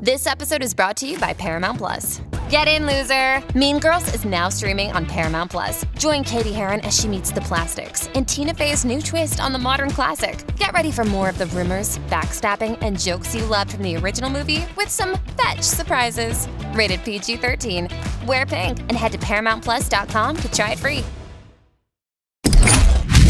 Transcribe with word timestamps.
This 0.00 0.28
episode 0.28 0.62
is 0.62 0.74
brought 0.74 0.96
to 0.98 1.08
you 1.08 1.18
by 1.18 1.32
Paramount 1.32 1.78
Plus. 1.78 2.20
Get 2.48 2.68
in, 2.68 2.86
loser! 2.86 3.42
Mean 3.58 3.80
Girls 3.80 4.14
is 4.14 4.24
now 4.24 4.48
streaming 4.48 4.92
on 4.92 5.04
Paramount 5.04 5.50
Plus. 5.50 5.84
Join 5.98 6.22
Cady 6.22 6.52
Heron 6.52 6.78
as 6.82 6.96
she 6.96 7.08
meets 7.08 7.32
the 7.32 7.40
plastics 7.40 8.08
and 8.14 8.26
Tina 8.28 8.54
Fey's 8.54 8.84
new 8.84 9.02
twist 9.02 9.40
on 9.40 9.52
the 9.52 9.58
modern 9.58 9.90
classic. 9.90 10.38
Get 10.56 10.72
ready 10.72 10.92
for 10.92 11.02
more 11.04 11.28
of 11.28 11.36
the 11.36 11.46
rumors, 11.46 11.98
backstabbing, 12.10 12.78
and 12.80 12.96
jokes 12.96 13.34
you 13.34 13.44
loved 13.46 13.72
from 13.72 13.82
the 13.82 13.96
original 13.96 14.30
movie 14.30 14.64
with 14.76 14.88
some 14.88 15.18
fetch 15.36 15.62
surprises. 15.62 16.46
Rated 16.74 17.02
PG 17.02 17.38
13. 17.38 17.88
Wear 18.24 18.46
pink 18.46 18.78
and 18.78 18.92
head 18.92 19.10
to 19.10 19.18
ParamountPlus.com 19.18 20.36
to 20.36 20.52
try 20.52 20.72
it 20.74 20.78
free. 20.78 21.04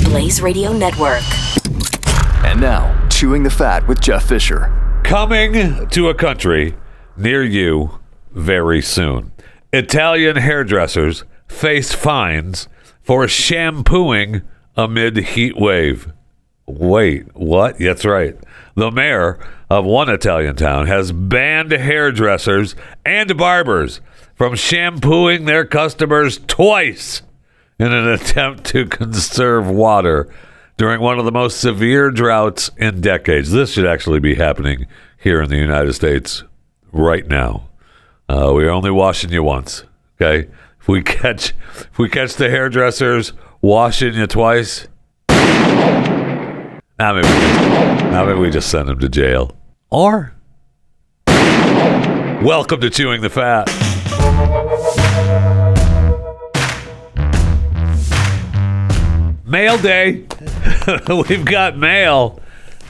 Blaze 0.05 0.43
Radio 0.43 0.75
Network. 0.75 1.23
And 2.45 2.61
now, 2.61 3.09
Chewing 3.09 3.43
the 3.43 3.51
Fat 3.51 3.89
with 3.89 4.03
Jeff 4.03 4.29
Fisher. 4.29 4.88
Coming 5.05 5.89
to 5.89 6.09
a 6.09 6.15
country 6.15 6.75
near 7.17 7.43
you 7.43 7.99
very 8.31 8.83
soon. 8.83 9.33
Italian 9.73 10.37
hairdressers 10.37 11.25
face 11.49 11.93
fines 11.93 12.69
for 13.03 13.27
shampooing 13.27 14.43
amid 14.77 15.17
heat 15.17 15.57
wave. 15.57 16.13
Wait, 16.67 17.35
what? 17.35 17.79
That's 17.79 18.05
right. 18.05 18.37
The 18.75 18.91
mayor 18.91 19.39
of 19.71 19.85
one 19.85 20.11
Italian 20.11 20.57
town 20.57 20.87
has 20.87 21.11
banned 21.11 21.73
hairdressers 21.73 22.77
and 23.05 23.37
barbers 23.37 24.01
from 24.35 24.55
shampooing 24.55 25.47
their 25.47 25.65
customers 25.65 26.39
twice 26.47 27.23
in 27.79 27.93
an 27.93 28.07
attempt 28.09 28.65
to 28.67 28.87
conserve 28.87 29.69
water 29.69 30.29
during 30.79 31.01
one 31.01 31.19
of 31.19 31.25
the 31.25 31.33
most 31.33 31.61
severe 31.61 32.09
droughts 32.11 32.71
in 32.77 33.01
decades. 33.01 33.51
This 33.51 33.73
should 33.73 33.85
actually 33.85 34.21
be 34.21 34.37
happening 34.37 34.87
here 35.19 35.43
in 35.43 35.51
the 35.51 35.57
United 35.57 35.93
States 35.93 36.45
right 36.93 37.27
now. 37.27 37.69
Uh, 38.29 38.53
we're 38.55 38.71
only 38.71 38.93
washing 38.93 39.31
you 39.31 39.43
once, 39.43 39.83
okay? 40.21 40.49
If 40.81 40.87
we 40.87 41.03
catch, 41.05 41.53
if 41.77 41.99
we 41.99 42.09
catch 42.09 42.35
the 42.35 42.49
hairdressers 42.49 43.33
washing 43.61 44.15
you 44.15 44.29
twice, 44.29 44.87
now 45.29 47.13
maybe, 47.13 47.29
now 47.29 48.25
maybe 48.25 48.39
we 48.39 48.51
just 48.51 48.71
send 48.71 48.89
them 48.89 49.01
to 49.01 49.09
jail. 49.09 49.57
Or, 49.91 50.33
welcome 51.27 52.81
to 52.81 52.91
chewing 52.91 53.21
the 53.21 53.31
fat. 53.31 53.69
Mail 59.45 59.79
day. 59.79 60.27
We've 61.09 61.45
got 61.45 61.77
mail. 61.77 62.41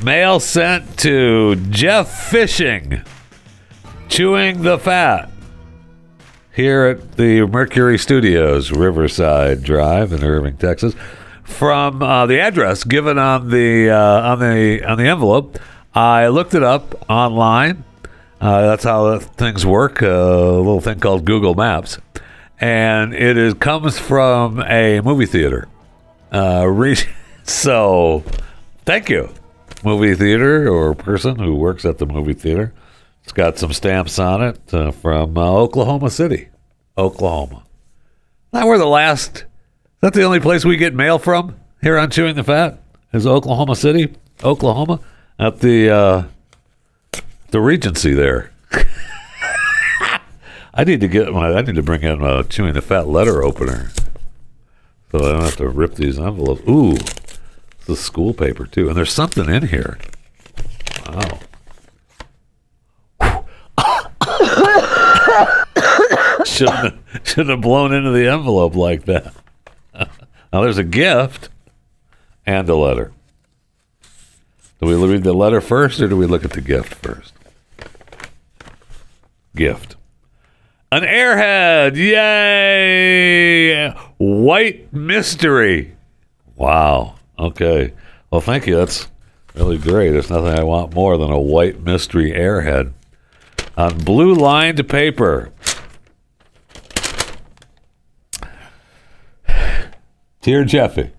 Mail 0.03 0.39
sent 0.39 0.99
to 0.99 1.57
Jeff 1.71 2.31
Fisher, 2.31 3.03
chewing 4.09 4.63
the 4.63 4.79
fat, 4.79 5.31
here 6.55 6.85
at 6.85 7.17
the 7.17 7.45
Mercury 7.47 7.99
Studios, 7.99 8.71
Riverside 8.71 9.65
Drive 9.65 10.13
in 10.13 10.23
Irving, 10.23 10.57
Texas. 10.59 10.95
From 11.43 12.01
uh, 12.03 12.27
the 12.27 12.39
address 12.39 12.85
given 12.85 13.19
on 13.19 13.51
the 13.51 13.91
uh, 13.91 14.33
on 14.33 14.39
the 14.39 14.85
on 14.85 14.99
the 14.99 15.09
envelope, 15.09 15.59
I 15.93 16.29
looked 16.29 16.55
it 16.55 16.63
up 16.63 17.05
online. 17.11 17.83
Uh, 18.41 18.61
that's 18.61 18.85
how 18.85 19.19
things 19.19 19.67
work. 19.67 20.03
a 20.03 20.07
little 20.07 20.81
thing 20.81 21.01
called 21.01 21.25
Google 21.25 21.55
Maps, 21.55 21.99
and 22.61 23.13
it 23.13 23.37
is 23.37 23.55
comes 23.55 23.99
from 23.99 24.63
a 24.63 25.01
movie 25.01 25.27
theater. 25.27 25.67
Uh, 26.31 26.65
re- 26.69 26.97
so, 27.49 28.23
thank 28.85 29.09
you, 29.09 29.33
movie 29.85 30.15
theater 30.15 30.69
or 30.69 30.95
person 30.95 31.39
who 31.39 31.55
works 31.55 31.85
at 31.85 31.99
the 31.99 32.07
movie 32.07 32.35
theater. 32.35 32.73
It's 33.23 33.33
got 33.33 33.59
some 33.59 33.73
stamps 33.73 34.19
on 34.19 34.43
it 34.43 34.75
uh, 34.75 34.91
from 34.91 35.37
uh, 35.37 35.53
Oklahoma 35.53 36.11
City, 36.11 36.49
Oklahoma. 36.97 37.65
Now 38.53 38.67
we're 38.67 38.79
the 38.79 38.87
last. 38.87 39.39
Is 39.39 39.45
that 40.01 40.15
the 40.15 40.23
only 40.23 40.41
place 40.41 40.65
we 40.65 40.77
get 40.77 40.95
mail 40.95 41.19
from 41.19 41.57
here 41.83 41.99
on 41.99 42.11
Chewing 42.11 42.37
the 42.37 42.45
Fat? 42.45 42.81
Is 43.13 43.27
Oklahoma 43.27 43.77
City, 43.77 44.15
Oklahoma, 44.45 45.01
at 45.39 45.61
the 45.61 45.91
uh, 45.91 46.23
the 47.51 47.61
Regency 47.61 48.15
there. 48.15 48.53
I 50.75 50.85
need 50.85 51.01
to 51.01 51.09
get 51.09 51.33
my. 51.33 51.53
I 51.53 51.63
need 51.63 51.75
to 51.75 51.83
bring 51.83 52.03
in 52.03 52.23
a 52.23 52.45
Chewing 52.45 52.75
the 52.75 52.83
Fat 52.83 53.09
letter 53.09 53.43
opener 53.43 53.91
so 55.11 55.19
I 55.19 55.33
don't 55.33 55.43
have 55.43 55.57
to 55.57 55.69
rip 55.69 55.95
these 55.95 56.19
envelopes. 56.19 56.63
Ooh, 56.69 56.97
is 57.89 58.01
school 58.01 58.35
paper 58.35 58.67
too, 58.67 58.89
and 58.89 58.97
there's 58.97 59.13
something 59.13 59.49
in 59.49 59.69
here. 59.69 59.99
Wow. 61.09 61.39
shouldn't 66.45 66.79
have, 66.79 66.99
shouldn't 67.25 67.51
have 67.51 67.61
blown 67.61 67.93
into 67.93 68.11
the 68.11 68.29
envelope 68.29 68.75
like 68.75 69.05
that. 69.05 69.35
now 69.95 70.63
there's 70.63 70.79
a 70.79 70.85
gift 70.85 71.51
and 72.47 72.69
a 72.69 72.75
letter. 72.75 73.13
Do 74.81 74.87
we 74.87 74.95
read 74.95 75.25
the 75.25 75.33
letter 75.33 75.61
first, 75.61 76.01
or 76.01 76.09
do 76.09 76.17
we 76.17 76.27
look 76.27 76.45
at 76.45 76.53
the 76.53 76.61
gift 76.61 76.95
first? 76.95 77.33
Gift. 79.57 79.97
An 80.93 81.03
airhead! 81.03 81.97
Yay! 81.97 83.91
White 84.19 84.93
mystery. 84.93 85.97
Wow. 86.55 87.18
Okay. 87.39 87.93
Well, 88.31 88.41
thank 88.41 88.67
you. 88.67 88.77
That's 88.77 89.09
really 89.55 89.79
great. 89.79 90.11
There's 90.11 90.31
nothing 90.31 90.59
I 90.59 90.65
want 90.65 90.95
more 90.95 91.17
than 91.17 91.31
a 91.31 91.41
white 91.41 91.81
mystery 91.81 92.33
airhead 92.33 92.93
on 93.77 93.99
blue 93.99 94.35
lined 94.35 94.89
paper. 94.89 95.53
Dear 100.41 100.65
Jeffy, 100.65 101.11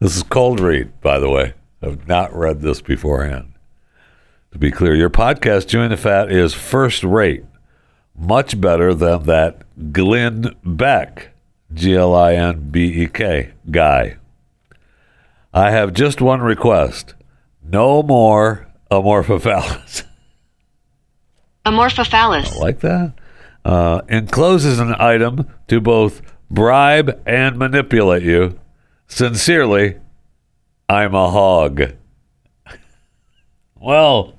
this 0.00 0.16
is 0.16 0.22
cold 0.22 0.60
read, 0.60 1.00
by 1.00 1.18
the 1.18 1.30
way. 1.30 1.54
I've 1.82 2.06
not 2.06 2.34
read 2.34 2.60
this 2.60 2.80
beforehand. 2.82 3.54
To 4.52 4.58
be 4.58 4.70
clear, 4.70 4.94
your 4.94 5.10
podcast, 5.10 5.68
Chewing 5.68 5.90
the 5.90 5.96
Fat, 5.96 6.30
is 6.30 6.52
first 6.54 7.02
rate 7.04 7.44
much 8.14 8.60
better 8.60 8.92
than 8.92 9.22
that 9.24 9.62
Glenn 9.92 10.54
Beck, 10.64 11.30
G 11.72 11.94
L 11.94 12.14
I 12.14 12.34
N 12.34 12.68
B 12.70 13.02
E 13.02 13.06
K, 13.06 13.52
guy. 13.70 14.17
I 15.52 15.70
have 15.70 15.92
just 15.92 16.20
one 16.20 16.40
request 16.40 17.14
no 17.62 18.02
more 18.02 18.66
amorphophallus. 18.90 20.04
Amorphophallus. 21.66 22.52
I 22.56 22.58
like 22.58 22.80
that. 22.80 23.12
Uh, 23.64 24.00
encloses 24.08 24.78
an 24.78 24.94
item 24.98 25.46
to 25.68 25.80
both 25.80 26.22
bribe 26.50 27.20
and 27.26 27.58
manipulate 27.58 28.22
you. 28.22 28.58
Sincerely, 29.06 29.96
I'm 30.88 31.14
a 31.14 31.30
hog. 31.30 31.92
well, 33.74 34.38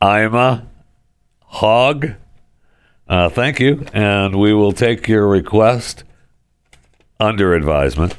I'm 0.00 0.34
a 0.34 0.66
hog. 1.40 2.12
Uh, 3.08 3.28
thank 3.28 3.60
you, 3.60 3.86
and 3.92 4.36
we 4.36 4.52
will 4.52 4.72
take 4.72 5.08
your 5.08 5.26
request 5.26 6.04
under 7.20 7.54
advisement. 7.54 8.14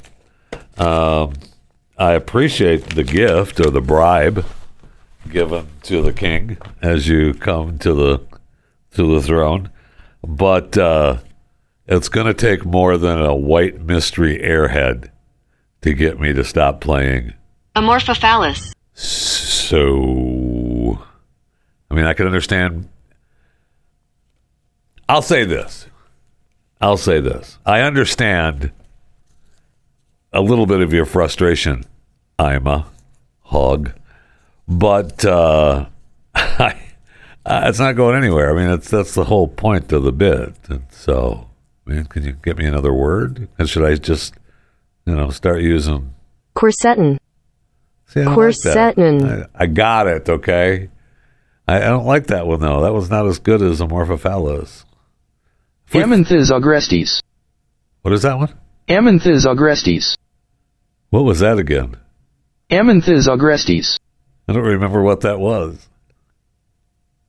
Um, 0.77 1.33
I 1.97 2.13
appreciate 2.13 2.95
the 2.95 3.03
gift 3.03 3.59
or 3.59 3.69
the 3.69 3.81
bribe 3.81 4.45
given 5.29 5.67
to 5.83 6.01
the 6.01 6.13
king 6.13 6.57
as 6.81 7.07
you 7.07 7.33
come 7.33 7.77
to 7.79 7.93
the 7.93 8.21
to 8.91 9.15
the 9.15 9.21
throne, 9.21 9.71
but 10.23 10.77
uh, 10.77 11.17
it's 11.87 12.09
going 12.09 12.27
to 12.27 12.33
take 12.33 12.65
more 12.65 12.97
than 12.97 13.19
a 13.19 13.35
white 13.35 13.81
mystery 13.81 14.39
airhead 14.39 15.09
to 15.81 15.93
get 15.93 16.19
me 16.19 16.33
to 16.33 16.43
stop 16.43 16.79
playing. 16.79 17.33
Amorphophallus. 17.75 18.73
So, 18.93 19.79
I 21.89 21.95
mean, 21.95 22.05
I 22.05 22.13
can 22.13 22.27
understand 22.27 22.87
I'll 25.09 25.21
say 25.21 25.45
this. 25.45 25.87
I'll 26.81 26.97
say 26.97 27.19
this. 27.19 27.59
I 27.65 27.81
understand 27.81 28.71
a 30.31 30.41
little 30.41 30.65
bit 30.65 30.81
of 30.81 30.93
your 30.93 31.05
frustration, 31.05 31.85
I'm 32.43 32.67
a 32.67 32.85
hog, 33.41 33.93
but 34.67 35.23
uh, 35.25 35.85
I, 36.35 36.75
it's 37.45 37.79
not 37.79 37.95
going 37.95 38.17
anywhere. 38.17 38.51
I 38.51 38.61
mean, 38.61 38.73
it's 38.73 38.89
that's 38.89 39.15
the 39.15 39.25
whole 39.25 39.47
point 39.47 39.91
of 39.91 40.03
the 40.03 40.11
bit. 40.11 40.53
And 40.69 40.83
so, 40.89 41.49
man, 41.85 42.05
can 42.05 42.23
you 42.23 42.33
get 42.33 42.57
me 42.57 42.65
another 42.65 42.93
word? 42.93 43.47
And 43.57 43.69
should 43.69 43.85
I 43.85 43.95
just, 43.95 44.35
you 45.05 45.15
know, 45.15 45.29
start 45.29 45.61
using? 45.61 46.13
Quercetin. 46.55 47.17
See, 48.07 48.21
I 48.21 48.23
don't 48.25 48.35
like. 48.35 48.77
I, 49.55 49.63
I 49.63 49.65
got 49.67 50.07
it. 50.07 50.29
Okay. 50.29 50.89
I, 51.67 51.77
I 51.77 51.87
don't 51.87 52.05
like 52.05 52.27
that 52.27 52.45
one 52.45 52.59
though. 52.59 52.81
That 52.81 52.93
was 52.93 53.09
not 53.09 53.25
as 53.25 53.39
good 53.39 53.61
as 53.61 53.79
Amorphophallus. 53.79 54.83
Amynthas 55.91 56.51
agrestis. 56.51 57.21
What 58.01 58.13
is 58.13 58.23
that 58.23 58.37
one? 58.37 58.53
Amynthas 58.89 59.45
agrestis. 59.45 60.17
What 61.09 61.23
was 61.23 61.39
that 61.39 61.59
again? 61.59 61.95
Amynthas 62.73 63.27
agrestis. 63.27 63.99
I 64.47 64.53
don't 64.53 64.63
remember 64.63 65.03
what 65.03 65.21
that 65.21 65.39
was. 65.39 65.87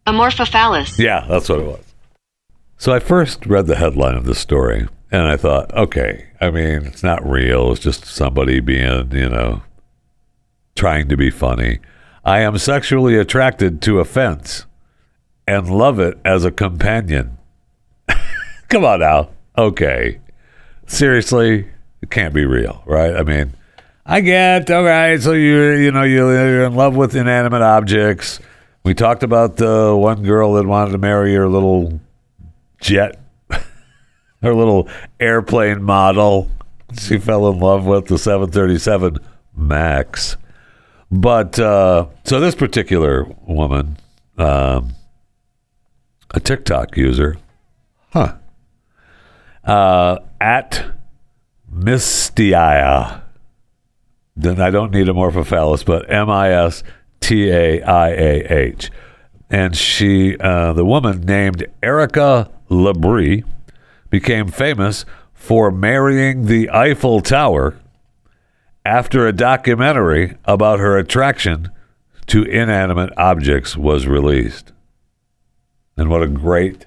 Amorphophallus. 0.06 0.98
Yeah, 0.98 1.26
that's 1.28 1.48
what 1.48 1.60
it 1.60 1.66
was. 1.66 1.94
So 2.78 2.92
I 2.94 2.98
first 2.98 3.44
read 3.44 3.66
the 3.66 3.76
headline 3.76 4.14
of 4.14 4.24
this 4.24 4.38
story 4.38 4.88
and 5.12 5.22
I 5.22 5.36
thought, 5.36 5.72
okay, 5.74 6.28
I 6.40 6.50
mean, 6.50 6.86
it's 6.86 7.02
not 7.02 7.28
real. 7.28 7.72
It's 7.72 7.82
just 7.82 8.06
somebody 8.06 8.60
being, 8.60 9.12
you 9.12 9.28
know, 9.28 9.62
trying 10.76 11.08
to 11.08 11.16
be 11.16 11.30
funny. 11.30 11.78
I 12.24 12.40
am 12.40 12.56
sexually 12.56 13.16
attracted 13.16 13.82
to 13.82 14.00
a 14.00 14.04
fence 14.06 14.64
and 15.46 15.68
love 15.68 16.00
it 16.00 16.18
as 16.24 16.44
a 16.44 16.50
companion. 16.50 17.36
Come 18.68 18.84
on 18.84 19.00
now. 19.00 19.28
Okay. 19.58 20.20
Seriously, 20.86 21.68
it 22.00 22.10
can't 22.10 22.34
be 22.34 22.46
real, 22.46 22.82
right? 22.86 23.14
I 23.14 23.22
mean, 23.22 23.54
I 24.06 24.20
get, 24.20 24.70
all 24.70 24.82
right, 24.82 25.20
so 25.20 25.32
you're, 25.32 25.80
you 25.80 25.90
know, 25.90 26.02
you're 26.02 26.64
in 26.64 26.74
love 26.74 26.94
with 26.94 27.16
inanimate 27.16 27.62
objects. 27.62 28.38
We 28.84 28.92
talked 28.92 29.22
about 29.22 29.56
the 29.56 29.96
one 29.96 30.22
girl 30.22 30.52
that 30.54 30.66
wanted 30.66 30.92
to 30.92 30.98
marry 30.98 31.34
her 31.34 31.48
little 31.48 32.00
jet, 32.82 33.18
her 34.42 34.54
little 34.54 34.90
airplane 35.18 35.82
model. 35.82 36.50
She 36.98 37.16
fell 37.16 37.48
in 37.48 37.58
love 37.60 37.86
with 37.86 38.08
the 38.08 38.18
737 38.18 39.16
Max. 39.56 40.36
But 41.10 41.58
uh, 41.58 42.08
so 42.24 42.40
this 42.40 42.54
particular 42.54 43.24
woman, 43.46 43.96
um, 44.36 44.90
a 46.34 46.40
TikTok 46.40 46.94
user, 46.98 47.38
huh? 48.12 48.34
Uh, 49.64 50.18
at 50.42 50.92
Mistia. 51.72 53.23
Then 54.36 54.60
I 54.60 54.70
don't 54.70 54.92
need 54.92 55.06
Amorphophallus, 55.06 55.84
but 55.84 56.10
M 56.10 56.28
I 56.28 56.50
S 56.50 56.82
T 57.20 57.50
A 57.50 57.82
I 57.82 58.08
A 58.10 58.52
H. 58.52 58.90
And 59.50 59.76
she, 59.76 60.36
uh, 60.38 60.72
the 60.72 60.84
woman 60.84 61.20
named 61.20 61.66
Erica 61.82 62.50
Labrie, 62.68 63.44
became 64.10 64.48
famous 64.48 65.04
for 65.32 65.70
marrying 65.70 66.46
the 66.46 66.70
Eiffel 66.70 67.20
Tower 67.20 67.76
after 68.84 69.26
a 69.26 69.32
documentary 69.32 70.36
about 70.44 70.78
her 70.78 70.98
attraction 70.98 71.70
to 72.26 72.42
inanimate 72.42 73.10
objects 73.16 73.76
was 73.76 74.06
released. 74.06 74.72
And 75.96 76.10
what 76.10 76.22
a 76.22 76.28
great 76.28 76.86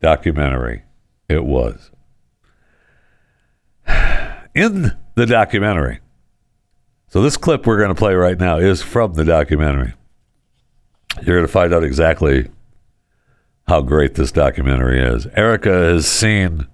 documentary 0.00 0.84
it 1.28 1.44
was. 1.44 1.90
In 4.54 4.96
the 5.14 5.26
documentary, 5.26 6.00
so 7.08 7.22
this 7.22 7.36
clip 7.36 7.66
we're 7.66 7.78
going 7.78 7.88
to 7.88 7.94
play 7.94 8.14
right 8.14 8.38
now 8.38 8.58
is 8.58 8.82
from 8.82 9.14
the 9.14 9.24
documentary. 9.24 9.94
You're 11.22 11.36
going 11.36 11.46
to 11.46 11.52
find 11.52 11.72
out 11.72 11.84
exactly 11.84 12.50
how 13.66 13.80
great 13.80 14.14
this 14.14 14.32
documentary 14.32 15.00
is. 15.00 15.26
Erica 15.34 15.88
is 15.88 16.06
seen 16.06 16.66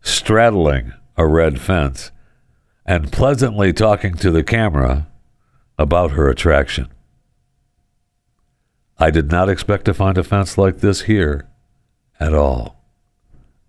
straddling 0.00 0.92
a 1.16 1.26
red 1.26 1.60
fence 1.60 2.10
and 2.84 3.12
pleasantly 3.12 3.72
talking 3.72 4.14
to 4.14 4.30
the 4.30 4.42
camera 4.42 5.08
about 5.78 6.12
her 6.12 6.28
attraction. 6.28 6.88
I 8.98 9.10
did 9.10 9.30
not 9.30 9.48
expect 9.48 9.84
to 9.86 9.94
find 9.94 10.18
a 10.18 10.24
fence 10.24 10.56
like 10.56 10.78
this 10.78 11.02
here 11.02 11.48
at 12.18 12.34
all. 12.34 12.76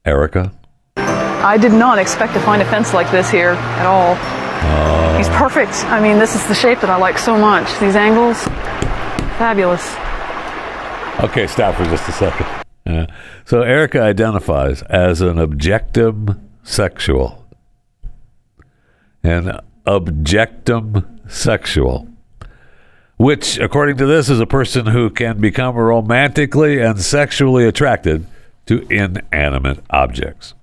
Erica? 0.05 0.53
I 0.97 1.57
did 1.57 1.73
not 1.73 1.97
expect 1.97 2.33
to 2.33 2.39
find 2.39 2.61
a 2.61 2.65
fence 2.65 2.93
like 2.93 3.11
this 3.11 3.29
here 3.29 3.51
at 3.51 3.85
all. 3.85 4.15
Oh. 4.19 5.02
He's 5.23 5.37
perfect. 5.37 5.85
I 5.85 6.01
mean, 6.01 6.19
this 6.19 6.35
is 6.35 6.45
the 6.47 6.53
shape 6.53 6.81
that 6.81 6.89
I 6.89 6.97
like 6.97 7.17
so 7.17 7.37
much. 7.37 7.79
These 7.79 7.95
angles, 7.95 8.43
fabulous. 9.39 9.95
Okay, 11.23 11.47
stop 11.47 11.75
for 11.75 11.85
just 11.85 12.09
a 12.09 12.11
second. 12.11 12.45
Yeah. 12.85 13.05
So 13.45 13.61
Erica 13.61 14.01
identifies 14.01 14.81
as 14.81 15.21
an 15.21 15.37
objectum 15.37 16.41
sexual. 16.63 17.47
An 19.23 19.61
objectum 19.87 21.31
sexual. 21.31 22.09
Which, 23.15 23.57
according 23.59 23.95
to 23.99 24.05
this, 24.05 24.29
is 24.29 24.41
a 24.41 24.45
person 24.45 24.87
who 24.87 25.09
can 25.09 25.39
become 25.39 25.77
romantically 25.77 26.81
and 26.81 26.99
sexually 26.99 27.65
attracted 27.65 28.27
to 28.65 28.85
inanimate 28.89 29.79
objects. 29.89 30.53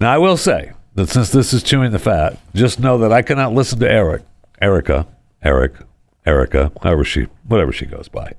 Now, 0.00 0.14
I 0.14 0.16
will 0.16 0.38
say 0.38 0.72
that 0.98 1.08
since 1.08 1.30
this 1.30 1.52
is 1.52 1.62
chewing 1.62 1.92
the 1.92 1.98
fat, 1.98 2.36
just 2.56 2.80
know 2.80 2.98
that 2.98 3.12
I 3.12 3.22
cannot 3.22 3.54
listen 3.54 3.78
to 3.78 3.88
Eric, 3.88 4.22
Erica, 4.60 5.06
Eric, 5.44 5.74
Erica, 6.26 6.72
however 6.82 7.04
she, 7.04 7.28
whatever 7.46 7.70
she 7.72 7.86
goes 7.86 8.08
by, 8.08 8.32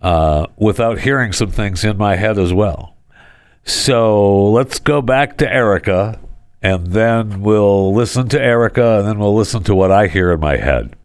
uh, 0.00 0.46
without 0.56 1.00
hearing 1.00 1.34
some 1.34 1.50
things 1.50 1.84
in 1.84 1.98
my 1.98 2.16
head 2.16 2.38
as 2.38 2.54
well. 2.54 2.96
So 3.64 4.50
let's 4.50 4.78
go 4.78 5.02
back 5.02 5.36
to 5.38 5.52
Erica, 5.52 6.18
and 6.62 6.86
then 6.86 7.42
we'll 7.42 7.92
listen 7.94 8.30
to 8.30 8.40
Erica, 8.40 9.00
and 9.00 9.06
then 9.06 9.18
we'll 9.18 9.34
listen 9.34 9.62
to 9.64 9.74
what 9.74 9.90
I 9.90 10.06
hear 10.06 10.32
in 10.32 10.40
my 10.40 10.56
head. 10.56 10.96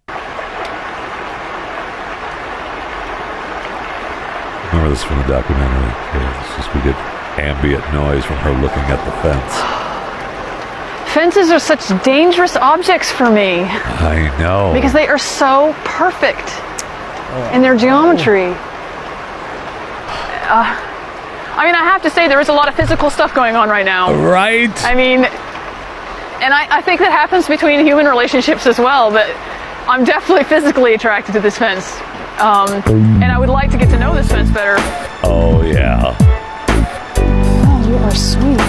Remember 4.71 4.91
this 4.91 5.03
from 5.03 5.17
the 5.17 5.27
documentary? 5.27 5.91
Yeah, 6.15 6.41
it's 6.41 6.55
just 6.55 6.73
we 6.73 6.81
get 6.83 6.95
ambient 7.37 7.83
noise 7.91 8.23
from 8.23 8.37
her 8.37 8.51
looking 8.61 8.83
at 8.83 9.03
the 9.03 9.11
fence. 9.21 9.88
Fences 11.13 11.49
are 11.49 11.59
such 11.59 11.87
dangerous 12.03 12.55
objects 12.55 13.11
for 13.11 13.29
me 13.29 13.61
I 13.63 14.35
know. 14.39 14.71
because 14.73 14.93
they 14.93 15.07
are 15.07 15.17
so 15.17 15.73
perfect 15.83 16.49
in 17.53 17.61
their 17.61 17.75
geometry. 17.75 18.47
Uh, 20.51 20.65
I 21.55 21.65
mean, 21.65 21.75
I 21.75 21.83
have 21.83 22.01
to 22.03 22.09
say, 22.09 22.27
there 22.27 22.39
is 22.39 22.49
a 22.49 22.53
lot 22.53 22.67
of 22.69 22.75
physical 22.75 23.09
stuff 23.09 23.33
going 23.33 23.55
on 23.55 23.69
right 23.69 23.85
now. 23.85 24.13
right? 24.13 24.71
I 24.85 24.93
mean, 24.95 25.25
and 25.25 26.53
I, 26.53 26.67
I 26.77 26.81
think 26.81 26.99
that 27.01 27.11
happens 27.11 27.47
between 27.47 27.85
human 27.85 28.05
relationships 28.05 28.65
as 28.67 28.77
well, 28.79 29.11
but 29.11 29.27
I'm 29.87 30.03
definitely 30.05 30.43
physically 30.45 30.93
attracted 30.93 31.33
to 31.33 31.39
this 31.39 31.57
fence. 31.57 31.91
Um, 32.39 32.69
and 33.21 33.25
I 33.25 33.37
would 33.37 33.49
like 33.49 33.71
to 33.71 33.77
get 33.77 33.89
to 33.89 33.99
know 33.99 34.13
this 34.15 34.29
fence 34.29 34.49
better. 34.51 34.75
oh 35.23 35.61
yeah. 35.63 36.15
Oh, 37.17 37.87
you 37.89 37.95
are 37.97 38.15
sweet. 38.15 38.59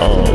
Oh. 0.00 0.27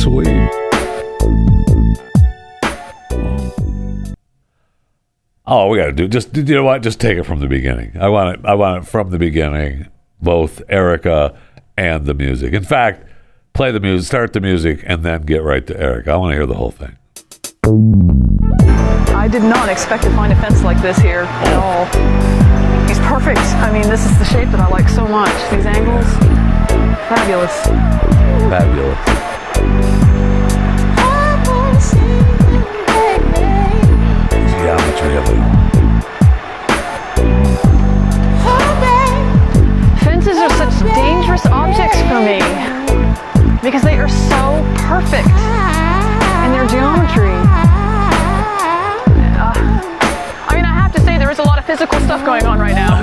Sweet. 0.00 0.50
Oh, 5.46 5.68
we 5.68 5.78
got 5.78 5.86
to 5.86 5.92
do 5.92 6.08
just 6.08 6.36
you 6.36 6.42
know 6.42 6.64
what? 6.64 6.82
Just 6.82 7.00
take 7.00 7.18
it 7.18 7.24
from 7.24 7.40
the 7.40 7.48
beginning. 7.48 7.96
I 8.00 8.08
want 8.08 8.38
it. 8.38 8.46
I 8.46 8.54
want 8.54 8.84
it 8.84 8.88
from 8.88 9.10
the 9.10 9.18
beginning. 9.18 9.88
Both 10.22 10.62
Erica 10.68 11.36
and 11.76 12.06
the 12.06 12.14
music. 12.14 12.52
In 12.54 12.62
fact, 12.62 13.04
play 13.52 13.72
the 13.72 13.80
music, 13.80 14.06
start 14.06 14.32
the 14.32 14.40
music, 14.40 14.82
and 14.86 15.02
then 15.02 15.22
get 15.22 15.42
right 15.42 15.66
to 15.66 15.78
Erica. 15.78 16.12
I 16.12 16.16
want 16.16 16.32
to 16.32 16.36
hear 16.36 16.46
the 16.46 16.54
whole 16.54 16.70
thing. 16.70 16.96
I 19.14 19.28
did 19.28 19.42
not 19.42 19.68
expect 19.68 20.04
to 20.04 20.10
find 20.10 20.32
a 20.32 20.36
fence 20.36 20.62
like 20.62 20.80
this 20.80 20.98
here 20.98 21.22
at 21.28 21.54
all. 21.56 21.84
He's 22.86 22.98
perfect. 23.00 23.40
I 23.60 23.72
mean, 23.72 23.88
this 23.88 24.04
is 24.04 24.18
the 24.18 24.24
shape 24.24 24.48
that 24.50 24.60
I 24.60 24.68
like 24.68 24.88
so 24.88 25.06
much. 25.06 25.34
These 25.50 25.66
angles, 25.66 26.06
fabulous. 27.08 27.64
Fabulous. 28.48 29.19
Geometry. 35.00 35.40
Fences 40.04 40.38
are 40.38 40.50
such 40.50 40.94
dangerous 40.94 41.46
objects 41.46 42.00
for 42.02 42.20
me 42.20 42.40
because 43.62 43.82
they 43.82 43.98
are 43.98 44.08
so 44.08 44.62
perfect 44.76 45.28
in 45.28 46.52
their 46.52 46.66
geometry. 46.66 47.36
Uh, 49.36 49.52
I 50.48 50.52
mean, 50.54 50.64
I 50.64 50.72
have 50.72 50.92
to 50.94 51.00
say, 51.00 51.18
there 51.18 51.30
is 51.30 51.38
a 51.38 51.42
lot 51.42 51.58
of 51.58 51.64
physical 51.64 51.98
stuff 52.00 52.24
going 52.24 52.46
on 52.46 52.58
right 52.58 52.74
now. 52.74 52.99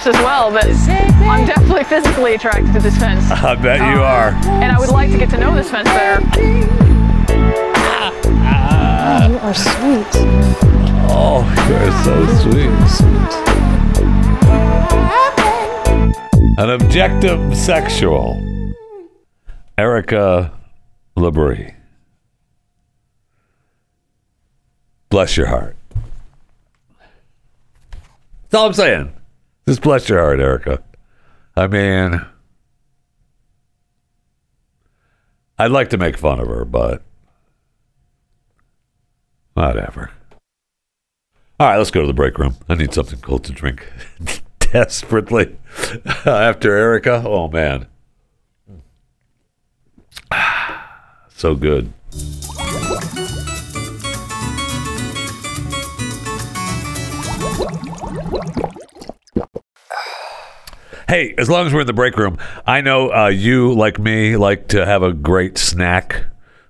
Relationships 0.00 0.18
as 0.18 0.24
well, 0.24 0.50
but 0.50 0.64
I'm 1.28 1.46
definitely 1.46 1.84
physically 1.84 2.34
attracted 2.34 2.72
to 2.72 2.80
this 2.80 2.96
fence. 2.96 3.30
I 3.30 3.54
bet 3.54 3.78
you 3.80 3.84
um, 3.84 4.00
are. 4.00 4.28
And 4.62 4.72
I 4.72 4.78
would 4.78 4.90
like 4.90 5.10
to 5.10 5.18
get 5.18 5.30
to 5.30 5.38
know 5.38 5.54
this 5.54 5.70
fence 5.70 5.88
better. 5.88 6.20
you 9.28 9.38
are 9.38 9.54
sweet. 9.54 10.06
Oh, 11.12 11.44
you're 11.68 11.92
so 12.04 12.26
sweet. 12.42 12.70
An 16.58 16.78
objectum 16.78 17.54
sexual. 17.54 18.46
Erica 19.78 20.52
Labrie. 21.16 21.74
Bless 25.08 25.36
your 25.36 25.46
heart. 25.46 25.76
That's 28.42 28.54
all 28.54 28.66
I'm 28.66 28.72
saying. 28.72 29.19
Just 29.66 29.82
bless 29.82 30.08
your 30.08 30.20
heart, 30.20 30.40
Erica. 30.40 30.82
I 31.56 31.66
mean, 31.66 32.24
I'd 35.58 35.70
like 35.70 35.90
to 35.90 35.98
make 35.98 36.16
fun 36.16 36.40
of 36.40 36.48
her, 36.48 36.64
but 36.64 37.02
whatever. 39.54 40.10
All 41.58 41.68
right, 41.68 41.76
let's 41.76 41.90
go 41.90 42.00
to 42.00 42.06
the 42.06 42.14
break 42.14 42.38
room. 42.38 42.56
I 42.68 42.74
need 42.74 42.94
something 42.94 43.20
cold 43.20 43.44
to 43.44 43.52
drink 43.52 43.86
desperately 44.58 45.58
after 46.24 46.74
Erica. 46.74 47.22
Oh, 47.26 47.48
man. 47.48 47.86
So 51.32 51.54
good. 51.54 51.90
Hey, 61.10 61.34
as 61.36 61.50
long 61.50 61.66
as 61.66 61.74
we're 61.74 61.80
in 61.80 61.88
the 61.88 61.92
break 61.92 62.16
room, 62.16 62.38
I 62.64 62.82
know 62.82 63.12
uh, 63.12 63.26
you, 63.26 63.74
like 63.74 63.98
me, 63.98 64.36
like 64.36 64.68
to 64.68 64.86
have 64.86 65.02
a 65.02 65.12
great 65.12 65.58
snack 65.58 66.26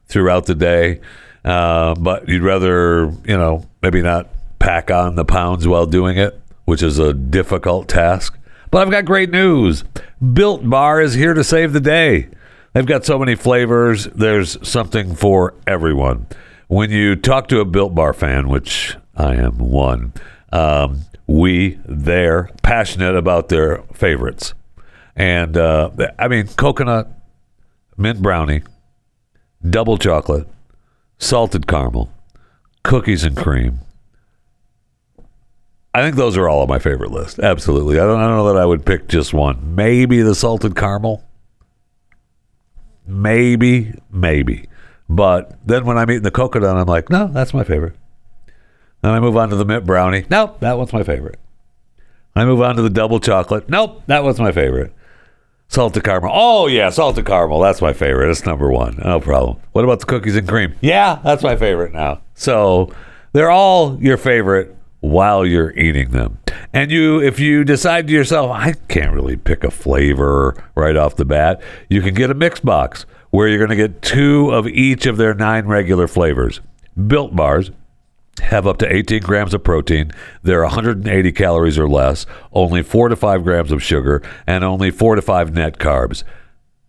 throughout 0.07 0.47
the 0.47 0.55
day, 0.55 1.03
uh, 1.45 1.95
but 1.95 2.27
you'd 2.27 2.43
rather, 2.43 3.13
you 3.27 3.37
know, 3.37 3.69
maybe 3.83 4.01
not 4.01 4.31
pack 4.59 4.91
on 4.91 5.15
the 5.15 5.27
pounds 5.27 5.69
while 5.69 5.85
doing 5.85 6.17
it, 6.17 6.41
which 6.65 6.83
is 6.83 6.99
a 6.99 7.13
difficult 7.13 7.87
task. 7.87 8.39
But 8.71 8.81
I've 8.81 8.91
got 8.91 9.05
great 9.05 9.29
news. 9.29 9.85
Built 10.33 10.67
Bar 10.67 11.03
is 11.03 11.13
here 11.13 11.35
to 11.35 11.45
save 11.45 11.75
the 11.75 11.79
day. 11.81 12.29
They've 12.73 12.87
got 12.87 13.05
so 13.05 13.19
many 13.19 13.35
flavors, 13.35 14.07
there's 14.07 14.57
something 14.67 15.15
for 15.17 15.53
everyone. 15.67 16.27
When 16.67 16.91
you 16.91 17.15
talk 17.15 17.49
to 17.49 17.61
a 17.61 17.67
Built 17.67 17.95
Bar 17.95 18.15
fan, 18.15 18.49
which 18.49 18.97
I 19.15 19.35
am 19.35 19.59
one, 19.59 20.15
um, 20.51 21.03
we 21.31 21.79
they're 21.87 22.51
passionate 22.63 23.15
about 23.15 23.51
their 23.51 23.85
favorites, 23.95 24.53
and 25.15 25.57
uh, 25.57 25.91
I 26.19 26.27
mean 26.27 26.49
coconut, 26.49 27.09
mint 27.97 28.21
brownie, 28.21 28.63
double 29.63 29.97
chocolate, 29.97 30.49
salted 31.19 31.69
caramel, 31.69 32.13
cookies 32.83 33.23
and 33.23 33.37
cream. 33.37 33.79
I 35.95 36.03
think 36.03 36.17
those 36.17 36.37
are 36.37 36.49
all 36.49 36.63
on 36.63 36.69
my 36.69 36.81
favorite 36.81 37.13
list. 37.13 37.39
Absolutely, 37.39 38.01
I 38.01 38.05
don't, 38.05 38.19
I 38.19 38.27
don't 38.27 38.37
know 38.37 38.53
that 38.53 38.61
I 38.61 38.67
would 38.67 38.85
pick 38.85 39.07
just 39.07 39.33
one. 39.33 39.77
Maybe 39.77 40.23
the 40.23 40.35
salted 40.35 40.75
caramel. 40.75 41.25
Maybe, 43.07 43.95
maybe. 44.11 44.69
But 45.09 45.59
then 45.65 45.85
when 45.85 45.97
I'm 45.97 46.11
eating 46.11 46.23
the 46.23 46.31
coconut, 46.33 46.77
I'm 46.77 46.87
like, 46.87 47.09
no, 47.09 47.29
that's 47.29 47.55
my 47.55 47.65
favorite. 47.65 47.95
Then 49.03 49.13
I 49.13 49.21
move 49.21 49.37
on 49.37 49.49
to 49.51 49.57
the 49.57 49.65
mint 49.65 49.87
brownie. 49.87 50.27
Nope, 50.31 50.61
that 50.61 50.77
one's 50.77 50.93
my 50.93 51.03
favorite. 51.03 51.39
I 52.35 52.45
move 52.45 52.61
on 52.61 52.77
to 52.77 52.83
the 52.83 52.91
double 52.91 53.21
chocolate. 53.21 53.69
Nope, 53.69 54.03
that 54.07 54.23
was 54.23 54.39
my 54.39 54.53
favorite. 54.53 54.93
Salted 55.69 56.03
caramel. 56.05 56.31
Oh 56.33 56.67
yeah, 56.67 56.91
salted 56.91 57.27
caramel. 57.27 57.61
That's 57.61 57.81
my 57.81 57.93
favorite. 57.93 58.27
That's 58.27 58.45
number 58.45 58.71
one. 58.71 59.01
No 59.05 59.21
problem. 59.21 59.59
What 59.73 59.85
about 59.85 60.01
the 60.01 60.07
cookies 60.07 60.37
and 60.37 60.49
cream? 60.49 60.75
Yeah, 60.81 61.21
that's 61.23 61.43
my 61.43 61.57
favorite 61.57 61.93
now. 61.93 62.21
So 62.35 62.93
they're 63.33 63.51
all 63.51 63.97
your 64.03 64.17
favorite 64.17 64.77
while 65.01 65.47
you're 65.47 65.73
eating 65.73 66.11
them. 66.11 66.39
And 66.73 66.91
you, 66.91 67.21
if 67.21 67.41
you 67.41 67.65
decide 67.65 68.07
to 68.09 68.13
yourself, 68.13 68.51
I 68.51 68.75
can't 68.89 69.13
really 69.13 69.37
pick 69.37 69.65
a 69.65 69.71
flavor 69.71 70.63
right 70.75 70.97
off 70.97 71.17
the 71.17 71.25
bat, 71.25 71.63
you 71.89 72.03
can 72.03 72.15
get 72.15 72.31
a 72.31 72.35
mix 72.35 72.61
box 72.61 73.07
where 73.31 73.49
you're 73.49 73.59
going 73.59 73.71
to 73.71 73.77
get 73.77 74.03
two 74.03 74.51
of 74.51 74.67
each 74.67 75.07
of 75.07 75.17
their 75.17 75.35
nine 75.35 75.67
regular 75.67 76.07
flavors. 76.07 76.61
Built 77.07 77.35
bars, 77.35 77.71
have 78.41 78.67
up 78.67 78.79
to 78.79 78.93
18 78.93 79.23
grams 79.23 79.55
of 79.55 79.65
protein. 79.65 80.11
They're 80.43 80.63
180 80.63 81.33
calories 81.33 81.79
or 81.79 81.89
less, 81.89 82.27
only 82.53 82.83
4 82.83 83.09
to 83.09 83.17
5 83.17 83.45
grams 83.45 83.73
of 83.73 83.83
sugar, 83.83 84.23
and 84.47 84.65
only 84.65 84.91
4 84.91 85.17
to 85.17 85.23
5 85.23 85.55
net 85.55 85.79
carbs. 85.79 86.25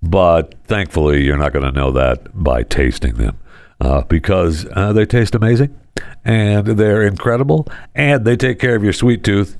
But 0.01 0.55
thankfully, 0.65 1.23
you're 1.23 1.37
not 1.37 1.53
going 1.53 1.65
to 1.65 1.71
know 1.71 1.91
that 1.91 2.29
by 2.33 2.63
tasting 2.63 3.15
them 3.15 3.37
uh, 3.79 4.01
because 4.03 4.65
uh, 4.71 4.93
they 4.93 5.05
taste 5.05 5.35
amazing 5.35 5.77
and 6.25 6.65
they're 6.65 7.03
incredible 7.03 7.67
and 7.93 8.25
they 8.25 8.35
take 8.35 8.59
care 8.59 8.75
of 8.75 8.83
your 8.83 8.93
sweet 8.93 9.23
tooth 9.23 9.57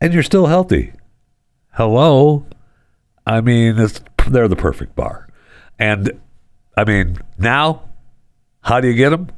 and 0.00 0.14
you're 0.14 0.22
still 0.22 0.46
healthy. 0.46 0.92
Hello? 1.72 2.46
I 3.26 3.40
mean, 3.40 3.76
they're 4.28 4.48
the 4.48 4.56
perfect 4.56 4.94
bar. 4.94 5.28
And 5.78 6.12
I 6.76 6.84
mean, 6.84 7.18
now, 7.38 7.88
how 8.62 8.80
do 8.80 8.88
you 8.88 8.94
get 8.94 9.10
them? 9.10 9.28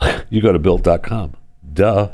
you 0.30 0.40
go 0.40 0.52
to 0.52 0.58
built.com. 0.58 1.34
Duh. 1.72 2.10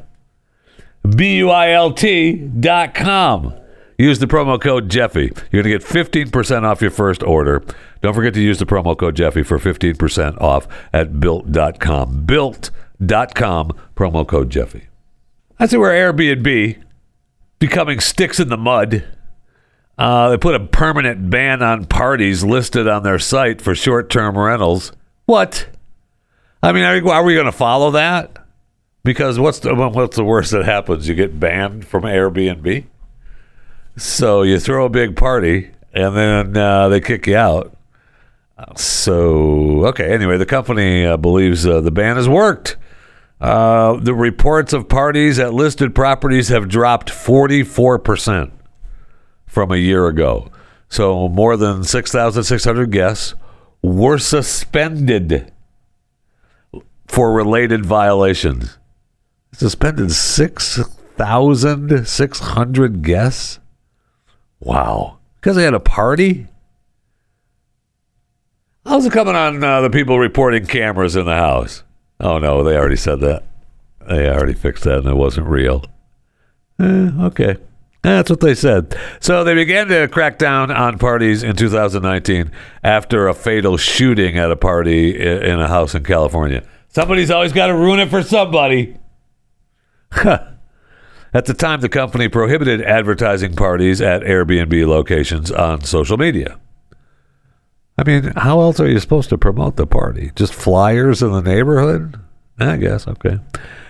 B 1.16 1.36
U 1.38 1.50
I 1.50 1.70
L 1.70 1.92
T.com. 1.92 3.54
Use 3.98 4.18
the 4.18 4.26
promo 4.26 4.60
code 4.60 4.90
Jeffy. 4.90 5.32
You're 5.52 5.62
going 5.62 5.78
to 5.78 5.78
get 5.78 5.82
15% 5.82 6.64
off 6.64 6.82
your 6.82 6.90
first 6.90 7.22
order. 7.22 7.62
Don't 8.02 8.14
forget 8.14 8.34
to 8.34 8.40
use 8.40 8.58
the 8.58 8.66
promo 8.66 8.98
code 8.98 9.14
Jeffy 9.14 9.42
for 9.42 9.58
15% 9.58 10.40
off 10.40 10.66
at 10.92 11.20
built.com. 11.20 12.24
Built.com, 12.24 13.72
promo 13.94 14.26
code 14.26 14.50
Jeffy. 14.50 14.88
I 15.60 15.66
see 15.66 15.76
where 15.76 16.12
Airbnb 16.12 16.82
becoming 17.60 18.00
sticks 18.00 18.40
in 18.40 18.48
the 18.48 18.56
mud. 18.56 19.04
Uh, 19.96 20.30
they 20.30 20.38
put 20.38 20.56
a 20.56 20.60
permanent 20.60 21.30
ban 21.30 21.62
on 21.62 21.84
parties 21.84 22.42
listed 22.42 22.88
on 22.88 23.04
their 23.04 23.20
site 23.20 23.62
for 23.62 23.76
short 23.76 24.10
term 24.10 24.36
rentals. 24.36 24.90
What? 25.26 25.68
I 26.64 26.72
mean, 26.72 26.84
are, 26.84 27.12
are 27.12 27.22
we 27.24 27.34
going 27.34 27.44
to 27.44 27.52
follow 27.52 27.90
that? 27.90 28.38
Because 29.02 29.38
what's 29.38 29.58
the 29.58 29.74
what's 29.74 30.16
the 30.16 30.24
worst 30.24 30.50
that 30.52 30.64
happens? 30.64 31.06
You 31.06 31.14
get 31.14 31.38
banned 31.38 31.86
from 31.86 32.04
Airbnb. 32.04 32.86
So 33.98 34.40
you 34.42 34.58
throw 34.58 34.86
a 34.86 34.88
big 34.88 35.14
party 35.14 35.72
and 35.92 36.16
then 36.16 36.56
uh, 36.56 36.88
they 36.88 37.00
kick 37.00 37.26
you 37.26 37.36
out. 37.36 37.76
So 38.76 39.84
okay. 39.88 40.10
Anyway, 40.10 40.38
the 40.38 40.46
company 40.46 41.04
uh, 41.04 41.18
believes 41.18 41.66
uh, 41.66 41.82
the 41.82 41.90
ban 41.90 42.16
has 42.16 42.30
worked. 42.30 42.78
Uh, 43.42 43.98
the 44.00 44.14
reports 44.14 44.72
of 44.72 44.88
parties 44.88 45.38
at 45.38 45.52
listed 45.52 45.94
properties 45.94 46.48
have 46.48 46.66
dropped 46.66 47.10
forty 47.10 47.62
four 47.62 47.98
percent 47.98 48.54
from 49.46 49.70
a 49.70 49.76
year 49.76 50.06
ago. 50.06 50.50
So 50.88 51.28
more 51.28 51.58
than 51.58 51.84
six 51.84 52.10
thousand 52.10 52.44
six 52.44 52.64
hundred 52.64 52.90
guests 52.90 53.34
were 53.82 54.16
suspended 54.16 55.52
for 57.06 57.32
related 57.32 57.86
violations. 57.86 58.78
Suspended 59.52 60.12
6,600 60.12 63.02
guests? 63.02 63.58
Wow. 64.60 65.18
Because 65.40 65.56
they 65.56 65.64
had 65.64 65.74
a 65.74 65.80
party? 65.80 66.46
How's 68.84 69.06
it 69.06 69.12
coming 69.12 69.34
on 69.34 69.64
uh, 69.64 69.80
the 69.80 69.90
people 69.90 70.18
reporting 70.18 70.66
cameras 70.66 71.16
in 71.16 71.24
the 71.26 71.34
house? 71.36 71.82
Oh, 72.20 72.38
no, 72.38 72.62
they 72.62 72.76
already 72.76 72.96
said 72.96 73.20
that. 73.20 73.44
They 74.08 74.28
already 74.28 74.54
fixed 74.54 74.84
that 74.84 74.98
and 74.98 75.08
it 75.08 75.16
wasn't 75.16 75.46
real. 75.46 75.84
Eh, 76.78 77.10
okay. 77.20 77.56
That's 78.02 78.28
what 78.28 78.40
they 78.40 78.54
said. 78.54 78.94
So 79.20 79.44
they 79.44 79.54
began 79.54 79.88
to 79.88 80.08
crack 80.08 80.36
down 80.36 80.70
on 80.70 80.98
parties 80.98 81.42
in 81.42 81.56
2019 81.56 82.50
after 82.82 83.28
a 83.28 83.34
fatal 83.34 83.78
shooting 83.78 84.36
at 84.36 84.50
a 84.50 84.56
party 84.56 85.18
in 85.18 85.58
a 85.58 85.68
house 85.68 85.94
in 85.94 86.04
California. 86.04 86.62
Somebody's 86.94 87.30
always 87.30 87.52
got 87.52 87.66
to 87.66 87.74
ruin 87.74 87.98
it 87.98 88.08
for 88.08 88.22
somebody. 88.22 88.96
At 90.14 91.46
the 91.46 91.54
time, 91.54 91.80
the 91.80 91.88
company 91.88 92.28
prohibited 92.28 92.80
advertising 92.82 93.56
parties 93.56 94.00
at 94.00 94.22
Airbnb 94.22 94.86
locations 94.86 95.50
on 95.50 95.82
social 95.82 96.16
media. 96.16 96.60
I 97.98 98.04
mean, 98.04 98.32
how 98.36 98.60
else 98.60 98.78
are 98.78 98.88
you 98.88 99.00
supposed 99.00 99.30
to 99.30 99.38
promote 99.38 99.74
the 99.74 99.88
party? 99.88 100.30
Just 100.36 100.54
flyers 100.54 101.20
in 101.20 101.32
the 101.32 101.42
neighborhood? 101.42 102.20
I 102.60 102.76
guess, 102.76 103.08
okay. 103.08 103.40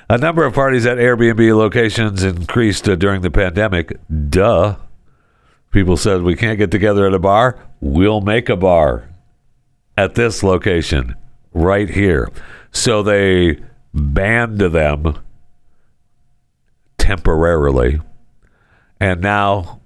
A 0.08 0.16
number 0.16 0.46
of 0.46 0.54
parties 0.54 0.86
at 0.86 0.96
Airbnb 0.96 1.54
locations 1.54 2.22
increased 2.22 2.88
uh, 2.88 2.94
during 2.94 3.20
the 3.20 3.30
pandemic. 3.30 3.98
Duh. 4.30 4.76
People 5.70 5.98
said, 5.98 6.22
we 6.22 6.36
can't 6.36 6.58
get 6.58 6.70
together 6.70 7.06
at 7.06 7.12
a 7.12 7.18
bar. 7.18 7.58
We'll 7.80 8.22
make 8.22 8.48
a 8.48 8.56
bar 8.56 9.10
at 9.98 10.14
this 10.14 10.42
location 10.42 11.16
right 11.54 11.88
here. 11.88 12.30
So 12.72 13.02
they 13.02 13.60
banned 13.94 14.58
them 14.58 15.18
temporarily. 16.98 18.00
And 19.00 19.20
now 19.20 19.80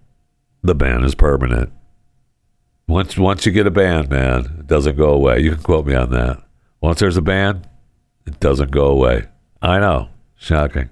the 0.63 0.75
ban 0.75 1.05
is 1.05 1.15
permanent. 1.15 1.73
Once 2.87 3.19
once 3.19 3.45
you 3.45 3.53
get 3.53 3.67
a 3.67 3.71
ban, 3.71 4.09
man, 4.09 4.57
it 4.61 4.67
doesn't 4.67 4.97
go 4.97 5.11
away. 5.11 5.41
You 5.41 5.53
can 5.53 5.63
quote 5.63 5.87
me 5.87 5.95
on 5.95 6.11
that. 6.11 6.43
Once 6.81 7.01
there's 7.01 7.19
a 7.19 7.23
ban, 7.23 7.67
it 8.27 8.41
doesn't 8.41 8.71
go 8.71 8.87
away. 8.87 9.27
I 9.61 9.79
know. 9.79 10.09
Shocking. 10.37 10.89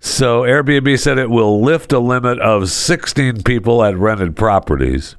So 0.00 0.42
Airbnb 0.42 0.98
said 0.98 1.16
it 1.16 1.30
will 1.30 1.62
lift 1.62 1.92
a 1.92 1.98
limit 1.98 2.38
of 2.40 2.68
16 2.68 3.42
people 3.42 3.82
at 3.82 3.96
rented 3.96 4.36
properties. 4.36 5.16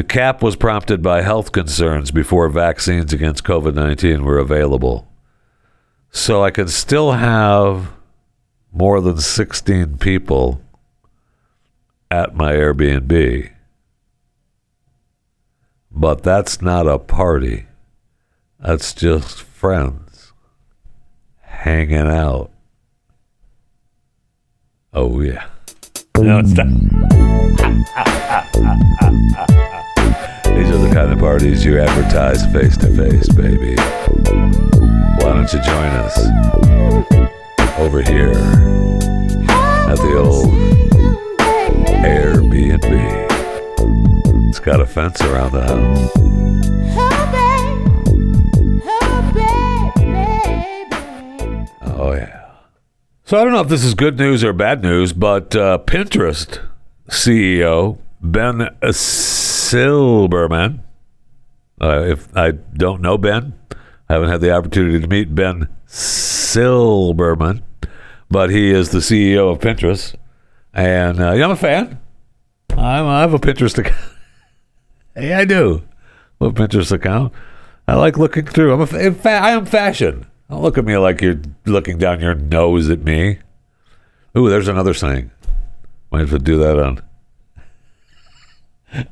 The 0.00 0.04
cap 0.04 0.42
was 0.42 0.56
prompted 0.56 1.02
by 1.02 1.20
health 1.20 1.52
concerns 1.52 2.10
before 2.10 2.48
vaccines 2.48 3.12
against 3.12 3.44
COVID 3.44 3.74
19 3.74 4.24
were 4.24 4.38
available. 4.38 5.06
So 6.10 6.42
I 6.42 6.50
can 6.50 6.68
still 6.68 7.12
have 7.12 7.92
more 8.72 9.02
than 9.02 9.18
16 9.18 9.98
people 9.98 10.62
at 12.10 12.34
my 12.34 12.54
Airbnb. 12.54 13.50
but 15.90 16.22
that's 16.22 16.62
not 16.62 16.86
a 16.86 16.98
party. 16.98 17.66
That's 18.58 18.94
just 18.94 19.42
friends 19.42 20.32
hanging 21.42 22.08
out. 22.08 22.50
Oh, 24.94 25.20
yeah. 25.20 25.44
No, 26.16 26.38
it's 26.38 26.52
not. 26.52 26.68
These 30.56 30.70
are 30.70 30.78
the 30.78 30.90
kind 30.92 31.12
of 31.12 31.18
parties 31.18 31.64
you 31.64 31.78
advertise 31.80 32.44
face 32.52 32.76
to 32.78 32.88
face, 32.96 33.28
baby. 33.28 33.76
Why 35.20 35.34
don't 35.34 35.52
you 35.52 35.60
join 35.62 35.90
us 36.04 36.18
over 37.78 38.02
here 38.02 38.30
at 39.90 39.96
the 39.96 40.16
old 40.18 40.52
Airbnb? 42.02 43.28
It's 44.48 44.60
got 44.60 44.80
a 44.80 44.86
fence 44.86 45.20
around 45.22 45.52
the 45.52 45.62
house. 45.62 46.10
Oh, 51.82 52.12
yeah. 52.12 52.46
So 53.24 53.38
I 53.38 53.44
don't 53.44 53.52
know 53.52 53.60
if 53.60 53.68
this 53.68 53.84
is 53.84 53.94
good 53.94 54.18
news 54.18 54.42
or 54.42 54.52
bad 54.52 54.82
news, 54.82 55.12
but 55.12 55.54
uh, 55.54 55.78
Pinterest 55.86 56.60
CEO 57.08 57.98
Ben 58.20 58.68
Silbermann. 59.70 60.80
Uh, 61.80 62.02
if 62.04 62.36
I 62.36 62.50
don't 62.50 63.00
know 63.00 63.16
Ben, 63.16 63.54
I 64.08 64.14
haven't 64.14 64.28
had 64.30 64.40
the 64.40 64.50
opportunity 64.50 64.98
to 64.98 65.06
meet 65.06 65.32
Ben 65.32 65.68
Silbermann, 65.86 67.62
but 68.28 68.50
he 68.50 68.72
is 68.72 68.90
the 68.90 68.98
CEO 68.98 69.52
of 69.52 69.60
Pinterest, 69.60 70.16
and 70.74 71.20
uh, 71.20 71.32
yeah, 71.34 71.44
I'm 71.44 71.52
a 71.52 71.56
fan. 71.56 72.00
I'm, 72.70 73.06
I 73.06 73.20
have 73.20 73.32
a 73.32 73.38
Pinterest 73.38 73.78
account. 73.78 74.16
hey, 75.14 75.34
I 75.34 75.44
do. 75.44 75.82
I 76.40 76.46
have 76.46 76.58
a 76.58 76.66
Pinterest 76.66 76.90
account. 76.90 77.32
I 77.86 77.94
like 77.94 78.18
looking 78.18 78.46
through. 78.46 78.74
I'm 78.74 78.80
a, 78.80 78.86
fa- 78.88 79.12
fa- 79.12 79.30
I 79.30 79.50
am 79.52 79.66
fashion. 79.66 80.26
Don't 80.50 80.62
look 80.62 80.78
at 80.78 80.84
me 80.84 80.96
like 80.96 81.20
you're 81.20 81.40
looking 81.64 81.96
down 81.96 82.18
your 82.18 82.34
nose 82.34 82.90
at 82.90 83.04
me. 83.04 83.38
Ooh, 84.36 84.50
there's 84.50 84.68
another 84.68 84.94
saying. 84.94 85.30
Might 86.10 86.22
have 86.22 86.30
to 86.30 86.40
do 86.40 86.58
that 86.58 86.76
on 86.76 87.02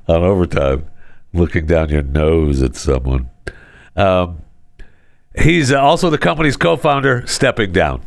on 0.06 0.22
overtime, 0.22 0.86
looking 1.32 1.66
down 1.66 1.88
your 1.88 2.02
nose 2.02 2.62
at 2.62 2.76
someone. 2.76 3.30
Um, 3.96 4.42
he's 5.38 5.72
also 5.72 6.10
the 6.10 6.18
company's 6.18 6.56
co-founder, 6.56 7.26
stepping 7.26 7.72
down. 7.72 8.02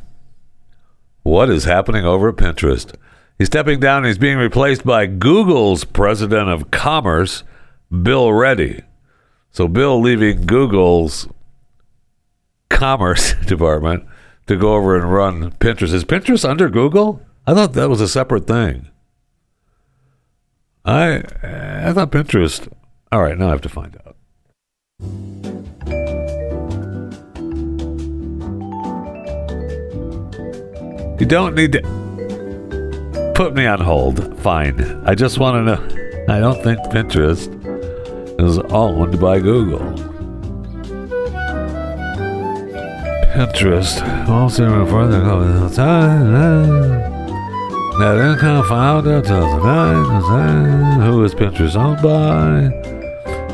What 1.23 1.49
is 1.49 1.65
happening 1.65 2.05
over 2.05 2.29
at 2.29 2.35
Pinterest? 2.35 2.95
He's 3.37 3.47
stepping 3.47 3.79
down. 3.79 4.05
He's 4.05 4.17
being 4.17 4.37
replaced 4.37 4.85
by 4.85 5.05
Google's 5.07 5.83
president 5.83 6.49
of 6.49 6.71
commerce, 6.71 7.43
Bill 7.91 8.31
Ready. 8.31 8.81
So 9.51 9.67
Bill 9.67 9.99
leaving 9.99 10.45
Google's 10.45 11.27
commerce 12.69 13.33
department 13.45 14.05
to 14.47 14.55
go 14.55 14.75
over 14.75 14.95
and 14.95 15.11
run 15.11 15.51
Pinterest. 15.53 15.93
Is 15.93 16.05
Pinterest 16.05 16.47
under 16.47 16.69
Google? 16.69 17.21
I 17.47 17.53
thought 17.53 17.73
that 17.73 17.89
was 17.89 18.01
a 18.01 18.07
separate 18.07 18.47
thing. 18.47 18.90
I 20.83 21.17
uh, 21.17 21.89
I 21.89 21.93
thought 21.93 22.11
Pinterest. 22.11 22.67
All 23.11 23.21
right, 23.21 23.37
now 23.37 23.47
I 23.47 23.51
have 23.51 23.61
to 23.61 23.69
find 23.69 23.95
out. 24.05 24.15
You 31.19 31.27
don't 31.27 31.53
need 31.53 31.73
to 31.73 31.81
put 33.35 33.53
me 33.53 33.67
on 33.67 33.79
hold. 33.79 34.39
Fine. 34.39 35.03
I 35.05 35.13
just 35.13 35.37
want 35.37 35.55
to 35.55 35.63
know. 35.63 35.79
I 36.33 36.39
don't 36.39 36.63
think 36.63 36.79
Pinterest 36.85 37.49
is 38.41 38.57
owned 38.71 39.19
by 39.19 39.39
Google. 39.39 39.79
Pinterest. 43.35 44.01
Also 44.27 44.85
further 44.87 45.21
time. 47.91 47.99
Net 47.99 48.31
income 48.33 48.65
founder 48.67 49.21
2009. 49.21 51.01
Who 51.01 51.23
is 51.23 51.33
Pinterest 51.35 51.75
owned 51.75 52.01
by? 52.01 52.91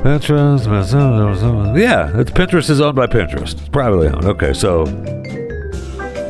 Pinterest. 0.02 1.78
Yeah, 1.78 2.19
it's 2.19 2.32
Pinterest 2.32 2.69
is 2.69 2.80
owned 2.82 2.95
by 2.95 3.08
Pinterest. 3.08 3.54
It's 3.54 3.69
privately 3.69 4.08
owned. 4.08 4.26
Okay, 4.26 4.54
so 4.54 4.86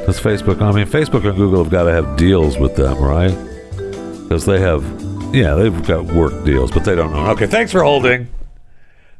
that's 0.05 0.19
Facebook. 0.19 0.61
I 0.61 0.71
mean, 0.71 0.87
Facebook 0.87 1.27
and 1.27 1.35
Google 1.35 1.63
have 1.63 1.71
got 1.71 1.83
to 1.83 1.91
have 1.91 2.17
deals 2.17 2.57
with 2.57 2.75
them, 2.75 2.97
right? 2.97 3.35
Because 4.23 4.45
they 4.45 4.59
have, 4.59 4.83
yeah, 5.33 5.53
they've 5.55 5.85
got 5.85 6.05
work 6.05 6.45
deals, 6.45 6.71
but 6.71 6.85
they 6.85 6.95
don't 6.95 7.13
own. 7.13 7.29
Okay, 7.31 7.47
thanks 7.47 7.71
for 7.71 7.83
holding. 7.83 8.27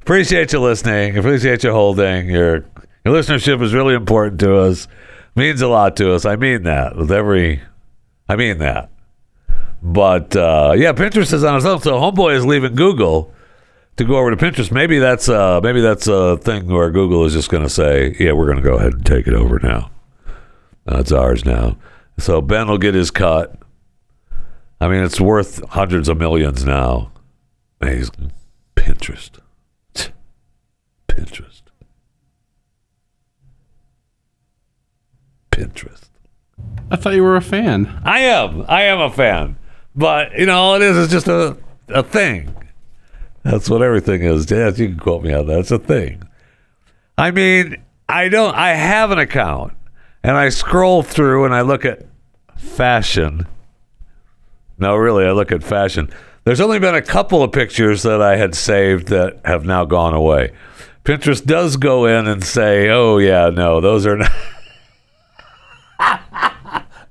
Appreciate 0.01 0.53
you 0.53 0.59
listening. 0.61 1.17
Appreciate 1.17 1.63
you 1.63 1.71
holding. 1.71 2.29
Your 2.29 2.65
your 3.03 3.13
listenership 3.13 3.61
is 3.61 3.73
really 3.73 3.93
important 3.93 4.39
to 4.39 4.55
us. 4.55 4.87
Means 5.35 5.61
a 5.61 5.67
lot 5.67 5.97
to 5.97 6.13
us. 6.13 6.25
I 6.25 6.35
mean 6.37 6.63
that 6.63 6.95
with 6.95 7.11
every. 7.11 7.61
I 8.29 8.35
mean 8.35 8.57
that. 8.59 8.89
But 9.81 10.35
uh, 10.35 10.73
yeah, 10.75 10.93
Pinterest 10.93 11.33
is 11.33 11.43
on 11.43 11.57
its 11.57 11.65
own. 11.65 11.81
So 11.81 11.93
Homeboy 11.99 12.35
is 12.35 12.45
leaving 12.45 12.75
Google 12.75 13.33
to 13.97 14.03
go 14.03 14.17
over 14.17 14.33
to 14.33 14.37
Pinterest. 14.37 14.71
Maybe 14.71 14.99
that's 14.99 15.29
uh, 15.29 15.61
maybe 15.61 15.81
that's 15.81 16.07
a 16.07 16.37
thing 16.37 16.67
where 16.67 16.89
Google 16.91 17.25
is 17.25 17.33
just 17.33 17.49
going 17.49 17.63
to 17.63 17.69
say, 17.69 18.15
"Yeah, 18.19 18.33
we're 18.33 18.45
going 18.45 18.57
to 18.57 18.63
go 18.63 18.75
ahead 18.75 18.93
and 18.93 19.05
take 19.05 19.27
it 19.27 19.33
over 19.33 19.59
now. 19.59 19.91
Uh, 20.91 20.99
it's 20.99 21.11
ours 21.11 21.45
now." 21.45 21.77
So 22.17 22.41
Ben 22.41 22.67
will 22.67 22.77
get 22.79 22.95
his 22.95 23.11
cut. 23.11 23.55
I 24.81 24.87
mean, 24.87 25.03
it's 25.03 25.21
worth 25.21 25.63
hundreds 25.69 26.09
of 26.09 26.17
millions 26.17 26.65
now. 26.65 27.11
Amazing. 27.81 28.31
Pinterest. 28.75 29.39
Pinterest. 31.07 31.61
Pinterest. 35.51 36.06
I 36.89 36.95
thought 36.95 37.13
you 37.13 37.23
were 37.23 37.35
a 37.35 37.41
fan. 37.41 38.01
I 38.03 38.19
am. 38.19 38.65
I 38.67 38.83
am 38.83 38.99
a 38.99 39.11
fan. 39.11 39.57
But, 39.95 40.37
you 40.37 40.45
know, 40.45 40.57
all 40.57 40.75
it 40.75 40.81
is 40.81 40.95
is 40.97 41.09
just 41.09 41.27
a, 41.27 41.57
a 41.89 42.03
thing. 42.03 42.53
That's 43.43 43.69
what 43.69 43.81
everything 43.81 44.21
is. 44.23 44.49
Yes, 44.49 44.77
you 44.77 44.89
can 44.89 44.99
quote 44.99 45.23
me 45.23 45.33
on 45.33 45.47
that. 45.47 45.59
It's 45.59 45.71
a 45.71 45.79
thing. 45.79 46.23
I 47.17 47.31
mean, 47.31 47.77
I 48.07 48.29
don't, 48.29 48.55
I 48.55 48.73
have 48.73 49.11
an 49.11 49.19
account 49.19 49.73
and 50.23 50.37
I 50.37 50.49
scroll 50.49 51.01
through 51.01 51.45
and 51.45 51.53
I 51.53 51.61
look 51.61 51.83
at 51.85 52.05
fashion. 52.57 53.47
No, 54.77 54.95
really, 54.95 55.25
I 55.25 55.31
look 55.31 55.51
at 55.51 55.63
fashion. 55.63 56.09
There's 56.43 56.61
only 56.61 56.79
been 56.79 56.95
a 56.95 57.01
couple 57.01 57.41
of 57.41 57.51
pictures 57.51 58.03
that 58.03 58.21
I 58.21 58.37
had 58.37 58.53
saved 58.55 59.07
that 59.07 59.41
have 59.43 59.65
now 59.65 59.83
gone 59.85 60.13
away. 60.13 60.51
Pinterest 61.03 61.43
does 61.45 61.77
go 61.77 62.05
in 62.05 62.27
and 62.27 62.43
say, 62.43 62.89
oh, 62.89 63.17
yeah, 63.17 63.49
no, 63.49 63.81
those 63.81 64.05
are 64.05 64.17
not. 64.17 64.31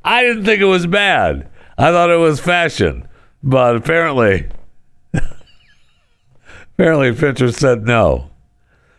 I 0.07 0.23
didn't 0.23 0.45
think 0.45 0.61
it 0.61 0.67
was 0.67 0.87
bad. 0.87 1.49
I 1.77 1.91
thought 1.91 2.11
it 2.11 2.17
was 2.17 2.39
fashion, 2.39 3.09
but 3.43 3.75
apparently, 3.75 4.47
apparently 5.13 7.11
Pinterest 7.11 7.55
said 7.55 7.83
no. 7.83 8.31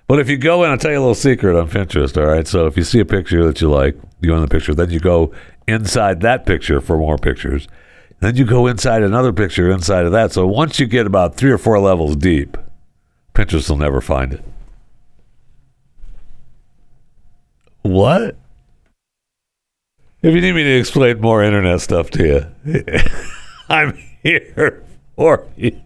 But 0.08 0.20
if 0.20 0.30
you 0.30 0.38
go 0.38 0.65
in, 0.65 0.70
I'll 0.70 0.78
tell 0.78 0.91
you 0.91 0.98
a 0.98 1.00
little 1.00 1.15
secret 1.15 1.58
on 1.58 1.70
Pinterest. 1.70 2.15
All 2.17 2.28
right, 2.28 2.46
so 2.46 2.65
if 2.67 2.76
you 2.76 2.84
see 2.84 3.00
a 3.00 3.06
picture 3.06 3.46
that 3.46 3.62
you 3.62 3.70
like, 3.70 3.98
you 4.20 4.30
go 4.30 4.36
in 4.36 4.41
the 4.41 4.50
picture, 4.50 4.76
then 4.76 4.89
you 4.89 5.00
go 5.00 5.34
inside 5.65 6.20
that 6.22 6.46
picture 6.46 6.82
for 6.82 6.98
more 6.98 7.17
pictures. 7.17 7.70
Then 8.20 8.36
you 8.36 8.46
go 8.46 8.67
inside 8.67 9.02
another 9.02 9.32
picture 9.32 9.72
inside 9.72 10.06
of 10.06 10.12
that. 10.12 10.34
So 10.34 10.46
once 10.46 10.78
you 10.78 10.88
get 10.88 11.08
about 11.08 11.36
three 11.36 11.52
or 11.52 11.58
four 11.58 11.80
levels 11.80 12.17
deep, 12.17 12.58
Pinterest 13.34 13.70
will 13.70 13.78
never 13.78 14.02
find 14.02 14.34
it. 14.34 14.43
What? 17.84 18.36
If 20.21 20.34
you 20.34 20.41
need 20.41 20.53
me 20.53 20.63
to 20.63 20.80
explain 20.80 21.21
more 21.21 21.43
internet 21.43 21.80
stuff 21.82 22.10
to 22.12 22.25
you, 22.65 22.84
I'm 23.69 23.97
here 24.23 24.84
for 25.15 25.45
you. 25.56 25.80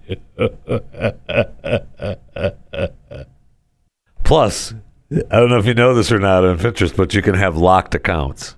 Plus, 4.23 4.73
I 5.11 5.35
don't 5.37 5.49
know 5.49 5.57
if 5.57 5.65
you 5.65 5.73
know 5.73 5.93
this 5.93 6.11
or 6.11 6.19
not 6.19 6.45
on 6.45 6.57
Pinterest, 6.57 6.95
but 6.95 7.13
you 7.13 7.21
can 7.21 7.35
have 7.35 7.57
locked 7.57 7.93
accounts. 7.93 8.55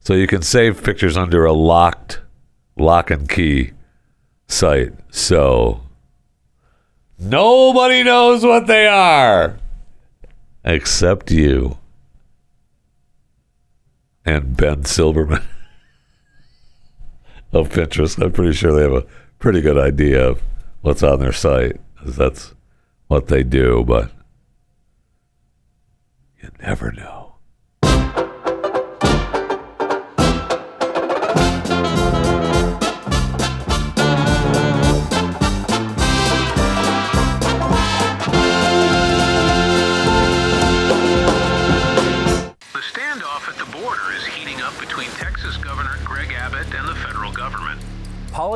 So 0.00 0.12
you 0.12 0.26
can 0.26 0.42
save 0.42 0.84
pictures 0.84 1.16
under 1.16 1.46
a 1.46 1.54
locked 1.54 2.20
lock 2.76 3.10
and 3.10 3.26
key 3.26 3.72
site. 4.46 4.92
So 5.10 5.80
nobody 7.18 8.02
knows 8.02 8.44
what 8.44 8.66
they 8.66 8.86
are 8.86 9.58
except 10.64 11.30
you 11.30 11.78
and 14.24 14.56
Ben 14.56 14.82
Silbermann 14.82 15.44
of 17.52 17.68
Pinterest. 17.70 18.22
I'm 18.22 18.32
pretty 18.32 18.52
sure 18.54 18.72
they 18.74 18.82
have 18.82 18.92
a 19.04 19.06
pretty 19.38 19.60
good 19.60 19.78
idea 19.78 20.26
of 20.30 20.42
what's 20.82 21.02
on 21.02 21.20
their 21.20 21.32
site. 21.32 21.80
'cause 21.96 22.16
That's 22.16 22.54
what 23.08 23.26
they 23.28 23.42
do, 23.42 23.84
but 23.86 24.10
you 26.42 26.50
never 26.60 26.92
know. 26.92 27.23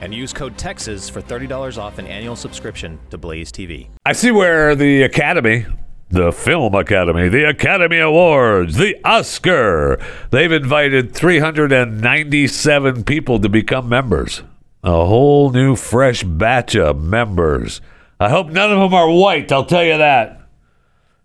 and 0.00 0.14
use 0.14 0.32
code 0.32 0.56
TEXAS 0.56 1.10
for 1.10 1.20
$30 1.20 1.78
off 1.78 1.98
an 1.98 2.06
annual 2.06 2.36
subscription 2.36 2.98
to 3.10 3.18
Blaze 3.18 3.52
TV. 3.52 3.88
I 4.04 4.12
see 4.12 4.30
where 4.30 4.74
the 4.74 5.02
Academy, 5.02 5.66
the 6.08 6.32
Film 6.32 6.74
Academy, 6.74 7.28
the 7.28 7.48
Academy 7.48 7.98
Awards, 7.98 8.76
the 8.76 8.96
Oscar, 9.04 9.98
they've 10.30 10.52
invited 10.52 11.14
397 11.14 13.04
people 13.04 13.38
to 13.40 13.48
become 13.48 13.88
members. 13.88 14.42
A 14.84 14.90
whole 14.90 15.50
new, 15.50 15.76
fresh 15.76 16.22
batch 16.22 16.76
of 16.76 17.02
members. 17.02 17.80
I 18.20 18.30
hope 18.30 18.48
none 18.48 18.72
of 18.72 18.78
them 18.78 18.94
are 18.94 19.10
white, 19.10 19.50
I'll 19.52 19.66
tell 19.66 19.84
you 19.84 19.98
that. 19.98 20.38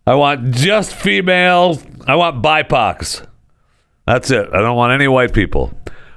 I 0.05 0.15
want 0.15 0.53
just 0.53 0.93
females. 0.93 1.81
I 2.05 2.15
want 2.15 2.43
BIPOCs. 2.43 3.25
That's 4.05 4.31
it. 4.31 4.49
I 4.51 4.59
don't 4.59 4.75
want 4.75 4.91
any 4.91 5.07
white 5.07 5.33
people. 5.33 5.73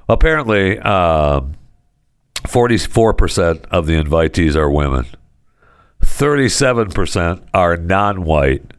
Apparently, 0.09 0.79
uh, 0.81 1.42
44% 2.47 3.65
of 3.67 3.87
the 3.87 3.95
invitees 3.95 4.57
are 4.57 4.71
women, 4.71 5.07
37% 6.01 7.47
are 7.53 7.77
non 7.77 8.25
white, 8.25 8.73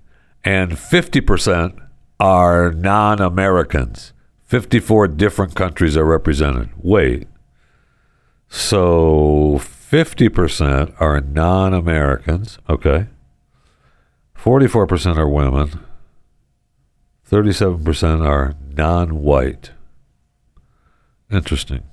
and 0.44 0.72
50% 0.74 1.88
are 2.20 2.72
non 2.72 3.20
Americans. 3.22 4.14
54 4.46 5.10
different 5.10 5.56
countries 5.56 5.98
are 5.98 6.06
represented. 6.06 6.70
Wait. 6.78 7.28
So 8.48 9.60
50% 9.60 10.94
are 11.00 11.20
non 11.20 11.74
Americans. 11.74 12.60
Okay. 12.70 13.08
44% 14.38 15.18
are 15.18 15.28
women. 15.28 15.80
37% 17.30 18.26
are 18.26 18.56
non 18.74 19.22
white. 19.22 19.72
Interesting. 21.30 21.84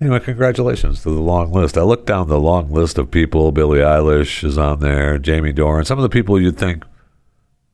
Anyway, 0.00 0.18
congratulations 0.20 1.02
to 1.02 1.10
the 1.10 1.20
long 1.20 1.52
list. 1.52 1.76
I 1.76 1.82
looked 1.82 2.06
down 2.06 2.28
the 2.28 2.40
long 2.40 2.70
list 2.70 2.96
of 2.96 3.10
people. 3.10 3.52
Billie 3.52 3.80
Eilish 3.80 4.42
is 4.42 4.56
on 4.56 4.80
there, 4.80 5.18
Jamie 5.18 5.52
Dornan, 5.52 5.86
some 5.86 5.98
of 5.98 6.02
the 6.02 6.08
people 6.08 6.40
you'd 6.40 6.56
think 6.56 6.84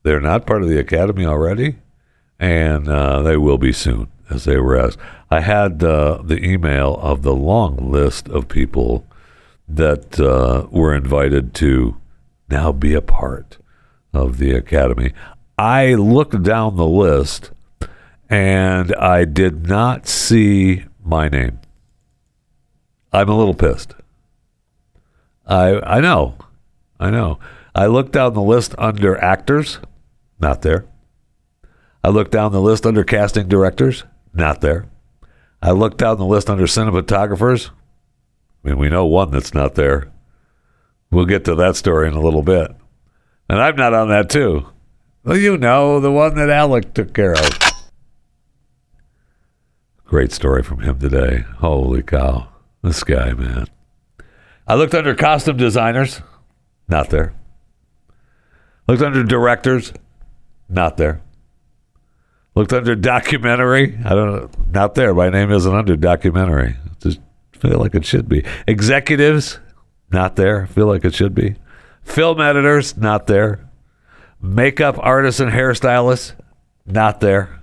they're 0.03 0.19
not 0.19 0.45
part 0.45 0.61
of 0.61 0.67
the 0.67 0.77
Academy 0.77 1.25
already, 1.25 1.77
and 2.37 2.89
uh, 2.89 3.21
they 3.21 3.37
will 3.37 3.57
be 3.57 3.71
soon, 3.71 4.09
as 4.29 4.43
they 4.43 4.57
were 4.57 4.77
asked. 4.77 4.99
I 5.31 5.39
had 5.39 5.81
uh, 5.81 6.21
the 6.21 6.43
email 6.43 6.95
of 7.01 7.21
the 7.21 7.33
long 7.33 7.91
list 7.91 8.27
of 8.27 8.49
people 8.49 9.05
that 9.69 10.19
uh, 10.19 10.67
were 10.69 10.93
invited 10.93 11.53
to 11.55 11.95
now 12.49 12.73
be 12.73 12.93
a 12.93 13.01
part 13.01 13.57
of 14.13 14.37
the 14.37 14.51
Academy. 14.51 15.13
I 15.57 15.93
looked 15.93 16.43
down 16.43 16.75
the 16.75 16.87
list 16.87 17.51
and 18.29 18.93
I 18.95 19.23
did 19.23 19.67
not 19.67 20.07
see 20.07 20.85
my 21.03 21.29
name. 21.29 21.59
I'm 23.17 23.29
a 23.29 23.35
little 23.35 23.55
pissed. 23.55 23.95
I 25.47 25.79
I 25.81 26.01
know. 26.01 26.35
I 26.99 27.09
know. 27.09 27.39
I 27.73 27.87
looked 27.87 28.11
down 28.11 28.35
the 28.35 28.43
list 28.43 28.75
under 28.77 29.17
actors, 29.17 29.79
not 30.39 30.61
there. 30.61 30.85
I 32.03 32.09
looked 32.09 32.29
down 32.29 32.51
the 32.51 32.61
list 32.61 32.85
under 32.85 33.03
casting 33.03 33.47
directors, 33.47 34.03
not 34.33 34.61
there. 34.61 34.85
I 35.63 35.71
looked 35.71 35.97
down 35.97 36.17
the 36.17 36.25
list 36.25 36.47
under 36.47 36.65
cinematographers. 36.65 37.71
I 38.63 38.69
mean, 38.69 38.77
we 38.77 38.89
know 38.89 39.07
one 39.07 39.31
that's 39.31 39.53
not 39.53 39.73
there. 39.73 40.11
We'll 41.09 41.25
get 41.25 41.43
to 41.45 41.55
that 41.55 41.75
story 41.75 42.07
in 42.07 42.13
a 42.13 42.21
little 42.21 42.43
bit. 42.43 42.69
And 43.49 43.59
I'm 43.59 43.75
not 43.75 43.95
on 43.95 44.09
that 44.09 44.29
too. 44.29 44.67
Well, 45.23 45.37
you 45.37 45.57
know, 45.57 45.99
the 45.99 46.11
one 46.11 46.35
that 46.35 46.51
Alec 46.51 46.93
took 46.93 47.15
care 47.15 47.33
of. 47.33 47.59
Great 50.05 50.31
story 50.31 50.61
from 50.61 50.81
him 50.81 50.99
today. 50.99 51.45
Holy 51.57 52.03
cow. 52.03 52.49
This 52.87 53.03
guy, 53.03 53.33
man. 53.33 53.67
I 54.65 54.75
looked 54.75 54.95
under 54.95 55.13
costume 55.13 55.57
designers, 55.57 56.21
not 56.87 57.09
there. 57.09 57.33
Looked 58.87 59.01
under 59.01 59.25
directors, 59.25 59.91
not 60.69 60.95
there. 60.95 61.21
Looked 62.55 62.71
under 62.71 62.95
documentary, 62.95 63.99
I 64.05 64.15
don't 64.15 64.31
know, 64.31 64.49
not 64.71 64.95
there. 64.95 65.13
My 65.13 65.29
name 65.29 65.51
isn't 65.51 65.75
under 65.75 65.97
documentary. 65.97 66.77
Just 67.01 67.19
feel 67.51 67.77
like 67.77 67.93
it 67.93 68.05
should 68.05 68.29
be. 68.29 68.45
Executives, 68.67 69.59
not 70.09 70.37
there. 70.37 70.65
Feel 70.67 70.87
like 70.87 71.03
it 71.03 71.13
should 71.13 71.35
be. 71.35 71.55
Film 72.03 72.39
editors, 72.39 72.95
not 72.95 73.27
there. 73.27 73.69
Makeup 74.41 74.95
artists 74.97 75.41
and 75.41 75.51
hairstylists, 75.51 76.35
not 76.85 77.19
there. 77.19 77.59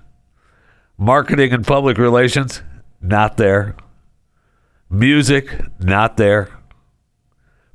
Marketing 0.99 1.51
and 1.51 1.65
public 1.65 1.97
relations, 1.97 2.61
not 3.01 3.37
there. 3.37 3.75
Music, 4.89 5.61
not 5.79 6.17
there. 6.17 6.49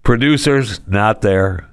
Producers, 0.03 0.81
not 0.87 1.21
there. 1.23 1.69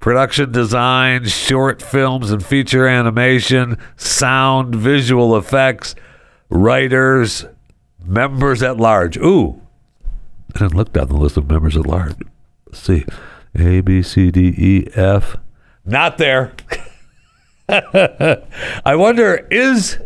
Production 0.00 0.52
design, 0.52 1.26
short 1.26 1.82
films 1.82 2.30
and 2.30 2.44
feature 2.44 2.86
animation, 2.86 3.76
sound, 3.96 4.74
visual 4.74 5.36
effects, 5.36 5.94
writers, 6.48 7.44
members 8.04 8.62
at 8.62 8.76
large. 8.76 9.16
Ooh, 9.16 9.60
I 10.54 10.60
didn't 10.60 10.74
look 10.74 10.92
down 10.92 11.08
the 11.08 11.16
list 11.16 11.36
of 11.36 11.50
members 11.50 11.76
at 11.76 11.86
large. 11.86 12.14
Let's 12.66 12.80
see. 12.80 13.04
A, 13.56 13.80
B, 13.80 14.02
C, 14.02 14.30
D, 14.30 14.54
E, 14.56 14.88
F. 14.94 15.36
Not 15.84 16.18
there. 16.18 16.52
I 17.68 18.94
wonder, 18.94 19.46
is 19.50 19.98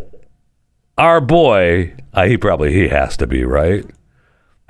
our 0.97 1.21
boy, 1.21 1.95
uh, 2.15 2.25
he 2.25 2.37
probably, 2.37 2.73
he 2.73 2.89
has 2.89 3.17
to 3.19 3.27
be, 3.27 3.45
right? 3.45 3.85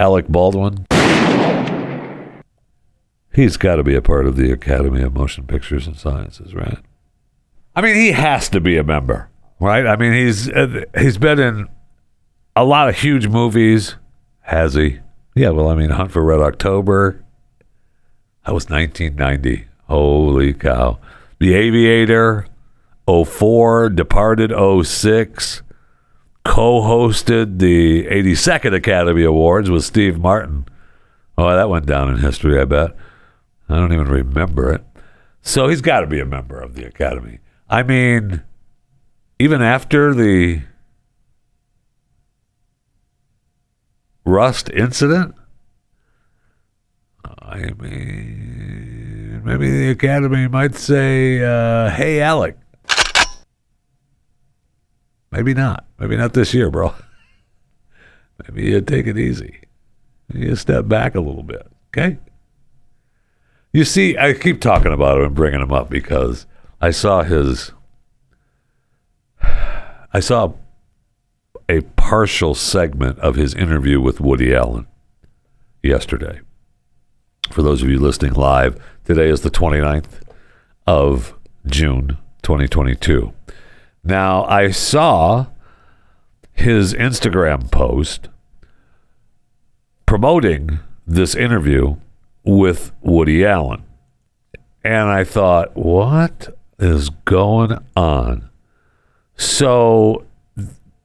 Alec 0.03 0.27
Baldwin. 0.27 0.85
He's 3.33 3.57
got 3.57 3.77
to 3.77 3.85
be 3.85 3.95
a 3.95 4.03
part 4.03 4.27
of 4.27 4.35
the 4.35 4.51
Academy 4.51 5.01
of 5.01 5.15
Motion 5.15 5.47
Pictures 5.47 5.87
and 5.87 5.97
Sciences, 5.97 6.57
right? 6.57 6.79
I 7.77 7.83
mean, 7.83 7.95
he 7.95 8.11
has 8.11 8.49
to 8.49 8.61
be 8.61 8.77
a 8.77 8.83
member, 8.83 9.31
right? 9.61 9.87
I 9.87 9.95
mean, 9.95 10.12
he's 10.12 10.51
uh, 10.51 10.87
he's 10.99 11.19
been 11.19 11.38
in 11.38 11.69
a 12.57 12.65
lot 12.65 12.88
of 12.88 12.99
huge 12.99 13.29
movies, 13.29 13.95
has 14.41 14.75
he? 14.75 14.99
Yeah, 15.37 15.51
well, 15.51 15.69
I 15.69 15.77
mean, 15.77 15.91
Hunt 15.91 16.11
for 16.11 16.25
Red 16.25 16.41
October. 16.41 17.25
That 18.45 18.55
was 18.55 18.69
1990. 18.69 19.69
Holy 19.87 20.53
cow. 20.53 20.99
The 21.38 21.55
Aviator, 21.55 22.47
04, 23.07 23.91
Departed 23.91 24.53
06 24.85 25.62
co-hosted 26.44 27.59
the 27.59 28.05
82nd 28.07 28.74
Academy 28.74 29.24
Awards 29.24 29.70
with 29.70 29.85
Steve 29.85 30.18
Martin. 30.18 30.66
Oh, 31.38 31.55
that 31.55 31.68
went 31.68 31.87
down 31.87 32.11
in 32.11 32.18
history, 32.18 32.61
I 32.61 32.64
bet. 32.64 32.96
I 33.68 33.76
don't 33.76 33.92
even 33.92 34.09
remember 34.09 34.72
it. 34.72 34.85
So 35.40 35.68
he's 35.68 35.81
got 35.81 36.00
to 36.00 36.07
be 36.07 36.20
a 36.20 36.26
member 36.26 36.61
of 36.61 36.74
the 36.74 36.85
Academy. 36.87 37.38
I 37.68 37.83
mean, 37.83 38.42
even 39.38 39.62
after 39.62 40.14
the 40.14 40.62
Rust 44.24 44.70
incident, 44.70 45.35
I 47.24 47.72
mean, 47.78 49.42
maybe 49.44 49.70
the 49.70 49.90
Academy 49.90 50.48
might 50.48 50.76
say, 50.76 51.42
uh, 51.42 51.90
hey, 51.90 52.20
Alec, 52.20 52.57
Maybe 55.33 55.55
not. 55.55 55.87
Maybe 55.99 56.16
not 56.16 56.35
this 56.35 56.53
year, 56.53 56.71
bro. 56.71 56.95
Maybe 58.49 58.71
you 58.71 58.81
take 58.83 59.07
it 59.07 59.18
easy. 59.18 59.62
You 60.33 60.55
step 60.57 60.87
back 60.87 61.14
a 61.14 61.21
little 61.21 61.42
bit, 61.42 61.66
okay? 61.88 62.18
You 63.73 63.85
see, 63.85 64.16
I 64.18 64.35
keep 64.35 64.61
talking 64.61 64.92
about 64.92 65.18
him 65.18 65.25
and 65.25 65.35
bringing 65.35 65.62
him 65.62 65.73
up 65.73 65.88
because 65.88 66.47
I 66.81 66.90
saw 66.90 67.23
his. 67.23 67.73
I 69.42 70.21
saw 70.21 70.53
a 71.68 71.81
partial 71.97 72.55
segment 72.55 73.18
of 73.21 73.37
his 73.37 73.55
interview 73.55 74.01
with 74.01 74.21
Woody 74.21 74.55
Allen 74.55 74.87
yesterday. 75.83 76.40
For 77.51 77.62
those 77.62 77.83
of 77.83 77.88
you 77.88 77.99
listening 77.99 78.35
live, 78.35 78.79
today 79.05 79.29
is 79.29 79.40
the 79.40 79.51
29th 79.51 80.21
of 80.87 81.35
June, 81.66 82.18
2022. 82.42 83.33
Now, 84.05 84.45
I 84.45 84.71
saw 84.71 85.47
his 86.53 86.95
Instagram 86.95 87.71
post 87.71 88.29
promoting 90.07 90.81
this 91.07 91.35
interview 91.35 91.97
with 92.45 92.93
Woody 93.01 93.45
Allen. 93.45 93.85
And 94.85 95.09
I 95.09 95.25
thought, 95.25 95.77
what 95.77 96.57
is 96.79 97.11
going 97.11 97.79
on? 97.97 98.51
So 99.37 100.25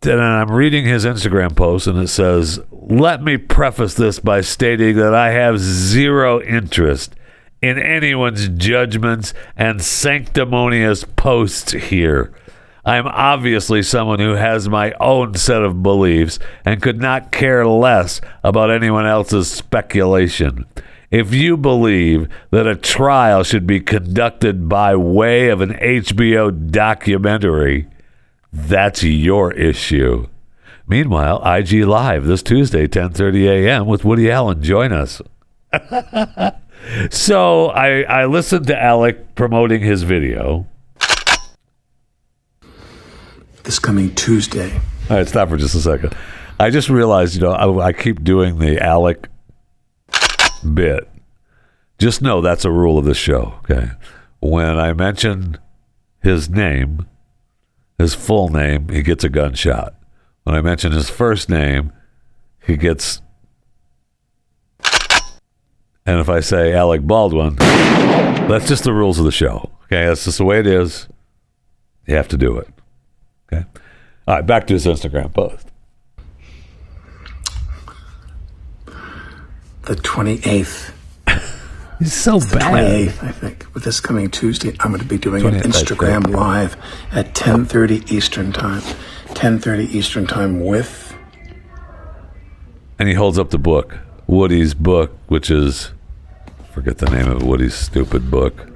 then 0.01 0.19
I'm 0.19 0.51
reading 0.51 0.85
his 0.85 1.05
Instagram 1.05 1.55
post 1.55 1.87
and 1.87 1.97
it 1.99 2.07
says, 2.07 2.59
Let 2.71 3.23
me 3.23 3.37
preface 3.37 3.93
this 3.93 4.19
by 4.19 4.41
stating 4.41 4.95
that 4.97 5.13
I 5.13 5.31
have 5.31 5.59
zero 5.59 6.41
interest 6.41 7.15
in 7.61 7.79
anyone's 7.79 8.47
judgments 8.49 9.33
and 9.55 9.81
sanctimonious 9.81 11.03
posts 11.03 11.71
here. 11.71 12.31
I'm 12.87 13.05
obviously 13.05 13.83
someone 13.83 14.19
who 14.19 14.35
has 14.35 14.69
my 14.69 14.93
own 15.01 15.35
set 15.35 15.61
of 15.61 15.83
beliefs 15.83 16.39
and 16.63 16.81
could 16.81 17.01
not 17.01 17.33
care 17.33 17.67
less 17.67 18.21
about 18.45 18.71
anyone 18.71 19.05
else's 19.05 19.51
speculation. 19.51 20.65
If 21.11 21.33
you 21.33 21.57
believe 21.57 22.29
that 22.51 22.65
a 22.65 22.77
trial 22.77 23.43
should 23.43 23.67
be 23.67 23.81
conducted 23.81 24.69
by 24.69 24.95
way 24.95 25.49
of 25.49 25.59
an 25.59 25.71
HBO 25.73 26.71
documentary, 26.71 27.87
that's 28.53 29.03
your 29.03 29.51
issue. 29.51 30.27
Meanwhile, 30.87 31.41
IG 31.45 31.83
Live 31.83 32.23
this 32.23 32.41
Tuesday, 32.41 32.87
10:30 32.87 33.49
a.m. 33.49 33.85
with 33.85 34.05
Woody 34.05 34.31
Allen. 34.31 34.63
Join 34.63 34.93
us. 34.93 35.21
so 37.09 37.65
I, 37.67 38.03
I 38.03 38.25
listened 38.27 38.67
to 38.67 38.81
Alec 38.81 39.35
promoting 39.35 39.81
his 39.81 40.03
video. 40.03 40.67
This 43.67 43.79
coming 43.79 44.15
Tuesday. 44.15 44.71
All 45.09 45.17
right, 45.17 45.27
stop 45.27 45.49
for 45.49 45.57
just 45.57 45.75
a 45.75 45.81
second. 45.81 46.15
I 46.57 46.69
just 46.69 46.87
realized, 46.87 47.35
you 47.35 47.41
know, 47.41 47.51
I, 47.51 47.87
I 47.87 47.91
keep 47.91 48.23
doing 48.23 48.59
the 48.59 48.81
Alec 48.81 49.27
bit. 50.73 51.09
Just 51.99 52.21
know 52.21 52.39
that's 52.39 52.63
a 52.63 52.71
rule 52.71 52.97
of 52.97 53.03
the 53.03 53.13
show. 53.13 53.55
Okay, 53.65 53.89
when 54.39 54.79
I 54.79 54.93
mention 54.93 55.57
his 56.23 56.49
name, 56.49 57.07
his 57.97 58.15
full 58.15 58.47
name, 58.47 58.87
he 58.87 59.01
gets 59.01 59.25
a 59.25 59.29
gunshot. 59.29 59.93
When 60.43 60.55
I 60.55 60.61
mention 60.61 60.93
his 60.93 61.09
first 61.09 61.49
name, 61.49 61.91
he 62.65 62.77
gets. 62.77 63.21
And 66.05 66.21
if 66.21 66.29
I 66.29 66.39
say 66.39 66.71
Alec 66.71 67.01
Baldwin, 67.01 67.57
that's 67.57 68.69
just 68.69 68.85
the 68.85 68.93
rules 68.93 69.19
of 69.19 69.25
the 69.25 69.31
show. 69.33 69.71
Okay, 69.87 70.05
that's 70.05 70.23
just 70.23 70.37
the 70.37 70.45
way 70.45 70.61
it 70.61 70.67
is. 70.67 71.09
You 72.05 72.15
have 72.15 72.29
to 72.29 72.37
do 72.37 72.57
it. 72.57 72.69
Okay. 73.51 73.65
All 74.27 74.35
right, 74.35 74.45
back 74.45 74.67
to 74.67 74.73
his 74.73 74.85
Instagram 74.85 75.33
post. 75.33 75.69
The 79.83 79.95
28th. 79.95 80.91
He's 81.99 82.13
so 82.13 82.39
the 82.39 82.57
bad. 82.57 83.07
28th, 83.07 83.23
I 83.23 83.31
think. 83.31 83.65
With 83.73 83.83
this 83.83 83.99
coming 83.99 84.29
Tuesday, 84.29 84.75
I'm 84.81 84.91
going 84.91 84.99
to 85.01 85.07
be 85.07 85.17
doing 85.17 85.45
an 85.45 85.55
Instagram 85.61 86.27
live 86.27 86.75
at 87.11 87.33
10:30 87.33 88.11
Eastern 88.11 88.51
Time. 88.51 88.81
10:30 89.29 89.89
Eastern 89.93 90.27
Time 90.27 90.65
with 90.65 91.07
and 92.99 93.07
he 93.07 93.15
holds 93.15 93.37
up 93.37 93.49
the 93.49 93.57
book, 93.57 93.99
Woody's 94.25 94.73
book, 94.73 95.11
which 95.27 95.51
is 95.51 95.91
forget 96.71 96.97
the 96.97 97.09
name 97.09 97.29
of 97.29 97.43
Woody's 97.43 97.75
stupid 97.75 98.29
book. 98.31 98.67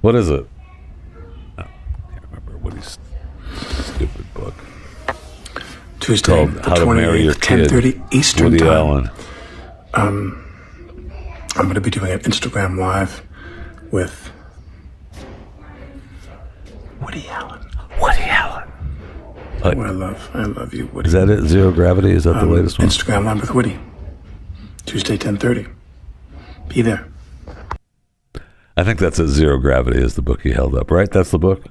What 0.00 0.14
is 0.14 0.30
it? 0.30 0.46
Oh, 1.58 1.64
can't 2.10 2.24
remember 2.30 2.56
Woody's 2.58 2.98
stupid 3.64 4.34
book. 4.34 4.54
Tuesday, 6.00 6.34
Called 6.34 6.54
the 6.54 6.62
How 6.68 6.74
to 6.76 6.86
Marry 6.86 7.22
Your 7.22 7.34
28th, 7.34 7.68
Kid. 7.68 7.70
10:30 7.70 8.14
Eastern 8.14 8.44
Woody 8.46 8.58
Time. 8.58 8.68
Allen. 8.68 9.10
Um, 9.94 10.44
I'm 11.56 11.62
going 11.64 11.74
to 11.74 11.80
be 11.80 11.90
doing 11.90 12.10
an 12.12 12.18
Instagram 12.20 12.78
live 12.78 13.22
with 13.90 14.30
Woody 17.00 17.26
Allen. 17.28 17.60
Woody 18.00 18.22
Allen. 18.22 18.68
Who 19.62 19.68
I 19.68 19.90
love. 19.90 20.30
I 20.34 20.44
love 20.44 20.74
you, 20.74 20.86
Woody. 20.92 21.06
Is 21.06 21.12
that 21.12 21.30
it? 21.30 21.44
Zero 21.46 21.70
Gravity? 21.70 22.10
Is 22.10 22.24
that 22.24 22.32
the 22.34 22.40
Um, 22.40 22.50
latest 22.52 22.78
one? 22.80 22.88
Instagram 22.88 23.24
live 23.26 23.40
with 23.40 23.54
Woody. 23.54 23.78
Tuesday, 24.86 25.16
10:30. 25.16 25.68
Be 26.68 26.82
there. 26.82 27.06
I 28.76 28.82
think 28.84 28.98
that's 28.98 29.18
a 29.20 29.28
Zero 29.28 29.58
Gravity 29.58 30.00
is 30.00 30.14
the 30.14 30.22
book 30.22 30.40
he 30.42 30.50
held 30.50 30.74
up, 30.74 30.90
right? 30.90 31.10
That's 31.10 31.30
the 31.30 31.38
book. 31.38 31.66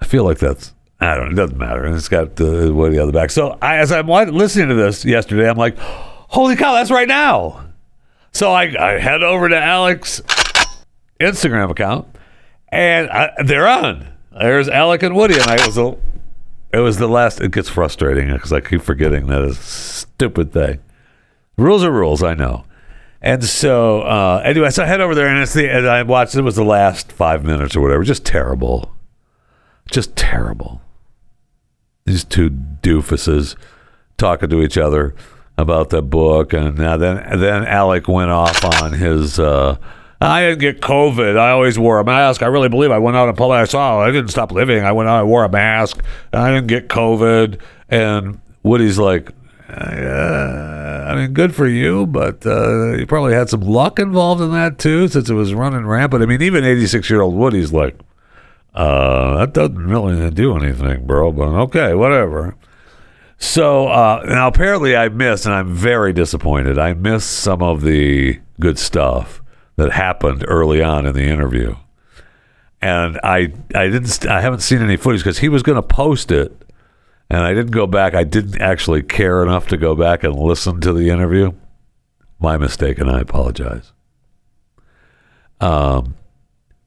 I 0.00 0.04
feel 0.04 0.24
like 0.24 0.38
that's. 0.38 0.74
I 1.00 1.14
don't. 1.14 1.26
know. 1.26 1.30
It 1.30 1.46
doesn't 1.46 1.58
matter. 1.58 1.86
It's 1.86 2.08
got 2.08 2.36
the 2.36 2.72
Woody 2.74 2.98
on 2.98 3.06
the 3.06 3.12
back. 3.12 3.30
So 3.30 3.56
I, 3.62 3.76
as 3.76 3.92
I'm 3.92 4.06
listening 4.08 4.68
to 4.68 4.74
this 4.74 5.04
yesterday, 5.04 5.48
I'm 5.48 5.56
like, 5.56 5.78
"Holy 5.78 6.56
cow, 6.56 6.74
that's 6.74 6.90
right 6.90 7.08
now!" 7.08 7.66
So 8.32 8.52
I, 8.52 8.74
I 8.78 8.98
head 8.98 9.22
over 9.22 9.48
to 9.48 9.56
Alex 9.58 10.20
Instagram 11.20 11.70
account, 11.70 12.06
and 12.68 13.10
I, 13.10 13.30
they're 13.44 13.68
on. 13.68 14.08
There's 14.32 14.68
Alec 14.68 15.02
and 15.02 15.16
Woody, 15.16 15.34
and 15.34 15.44
I 15.44 15.66
was 15.66 15.78
a, 15.78 15.96
it 16.72 16.78
was 16.78 16.98
the 16.98 17.08
last. 17.08 17.40
It 17.40 17.52
gets 17.52 17.68
frustrating 17.68 18.32
because 18.32 18.52
I 18.52 18.60
keep 18.60 18.82
forgetting 18.82 19.26
that 19.26 19.42
is 19.42 19.58
stupid 19.58 20.52
thing. 20.52 20.80
Rules 21.56 21.82
are 21.82 21.90
rules, 21.90 22.22
I 22.22 22.34
know. 22.34 22.64
And 23.20 23.42
so, 23.44 24.02
uh, 24.02 24.42
anyway, 24.44 24.70
so 24.70 24.84
I 24.84 24.86
head 24.86 25.00
over 25.00 25.14
there, 25.14 25.26
and 25.26 25.40
it's 25.40 25.54
the 25.54 25.68
and 25.68 25.88
I 25.88 26.02
watched. 26.04 26.36
It 26.36 26.42
was 26.42 26.54
the 26.54 26.64
last 26.64 27.10
five 27.10 27.44
minutes 27.44 27.74
or 27.74 27.80
whatever. 27.80 28.04
Just 28.04 28.24
terrible, 28.24 28.94
just 29.90 30.16
terrible. 30.16 30.80
These 32.04 32.24
two 32.24 32.50
doofuses 32.50 33.56
talking 34.16 34.48
to 34.48 34.62
each 34.62 34.78
other 34.78 35.14
about 35.56 35.90
the 35.90 36.02
book, 36.02 36.52
and 36.52 36.78
uh, 36.80 36.96
then 36.96 37.40
then 37.40 37.64
Alec 37.64 38.08
went 38.08 38.30
off 38.30 38.64
on 38.64 38.92
his. 38.92 39.38
Uh, 39.38 39.76
I 40.20 40.42
didn't 40.42 40.60
get 40.60 40.80
COVID. 40.80 41.38
I 41.38 41.50
always 41.50 41.78
wore 41.78 42.00
a 42.00 42.04
mask. 42.04 42.42
I 42.42 42.46
really 42.46 42.68
believe 42.68 42.90
I 42.90 42.98
went 42.98 43.16
out 43.16 43.28
in 43.28 43.36
public. 43.36 43.58
I 43.58 43.64
saw. 43.64 44.00
I 44.00 44.10
didn't 44.10 44.28
stop 44.28 44.50
living. 44.50 44.82
I 44.84 44.92
went 44.92 45.08
out. 45.08 45.20
I 45.20 45.22
wore 45.22 45.44
a 45.44 45.48
mask. 45.48 46.02
I 46.32 46.50
didn't 46.50 46.66
get 46.66 46.88
COVID. 46.88 47.60
And 47.88 48.40
Woody's 48.64 48.98
like, 48.98 49.30
uh, 49.70 51.04
I 51.08 51.14
mean, 51.14 51.34
good 51.34 51.54
for 51.54 51.68
you, 51.68 52.06
but 52.06 52.44
uh, 52.44 52.94
you 52.94 53.06
probably 53.06 53.32
had 53.34 53.48
some 53.48 53.60
luck 53.60 53.98
involved 53.98 54.40
in 54.40 54.50
that 54.52 54.78
too, 54.78 55.08
since 55.08 55.30
it 55.30 55.34
was 55.34 55.54
running 55.54 55.86
rampant. 55.86 56.22
I 56.22 56.26
mean, 56.26 56.42
even 56.42 56.64
86 56.64 57.08
year 57.08 57.20
old 57.20 57.34
Woody's 57.34 57.72
like, 57.72 57.96
uh, 58.74 59.38
that 59.38 59.52
doesn't 59.52 59.86
really 59.86 60.30
do 60.30 60.56
anything, 60.56 61.06
bro. 61.06 61.32
But 61.32 61.48
okay, 61.62 61.94
whatever. 61.94 62.56
So 63.38 63.88
uh, 63.88 64.24
now 64.26 64.48
apparently 64.48 64.96
I 64.96 65.08
missed, 65.08 65.46
and 65.46 65.54
I'm 65.54 65.72
very 65.72 66.12
disappointed. 66.12 66.78
I 66.78 66.94
missed 66.94 67.30
some 67.30 67.62
of 67.62 67.82
the 67.82 68.40
good 68.60 68.78
stuff 68.78 69.42
that 69.76 69.92
happened 69.92 70.44
early 70.48 70.82
on 70.82 71.06
in 71.06 71.14
the 71.14 71.22
interview, 71.22 71.76
and 72.82 73.18
I 73.22 73.52
I 73.74 73.88
didn't 73.88 74.26
I 74.26 74.40
haven't 74.40 74.60
seen 74.60 74.82
any 74.82 74.96
footage 74.96 75.20
because 75.20 75.38
he 75.38 75.48
was 75.48 75.62
going 75.62 75.76
to 75.76 75.82
post 75.82 76.30
it, 76.30 76.52
and 77.30 77.42
I 77.42 77.54
didn't 77.54 77.72
go 77.72 77.86
back. 77.86 78.14
I 78.14 78.24
didn't 78.24 78.60
actually 78.60 79.02
care 79.02 79.42
enough 79.42 79.68
to 79.68 79.76
go 79.76 79.94
back 79.94 80.24
and 80.24 80.34
listen 80.34 80.80
to 80.80 80.92
the 80.92 81.10
interview. 81.10 81.52
My 82.40 82.56
mistake, 82.56 82.98
and 82.98 83.10
I 83.10 83.20
apologize. 83.20 83.92
Um, 85.60 86.14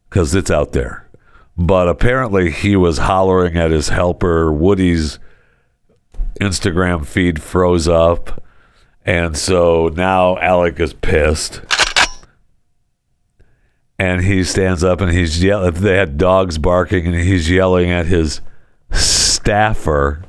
because 0.09 0.35
it's 0.35 0.51
out 0.51 0.73
there. 0.73 1.07
But 1.57 1.87
apparently, 1.87 2.51
he 2.51 2.75
was 2.75 2.99
hollering 2.99 3.57
at 3.57 3.71
his 3.71 3.89
helper. 3.89 4.51
Woody's 4.51 5.19
Instagram 6.39 7.05
feed 7.05 7.41
froze 7.41 7.87
up. 7.87 8.43
And 9.05 9.37
so 9.37 9.89
now 9.89 10.37
Alec 10.37 10.79
is 10.79 10.93
pissed. 10.93 11.61
And 13.97 14.23
he 14.23 14.43
stands 14.43 14.83
up 14.83 14.99
and 15.01 15.11
he's 15.11 15.43
yelling. 15.43 15.73
They 15.73 15.97
had 15.97 16.17
dogs 16.17 16.57
barking, 16.57 17.05
and 17.05 17.15
he's 17.15 17.49
yelling 17.51 17.91
at 17.91 18.07
his 18.07 18.41
staffer. 18.91 20.23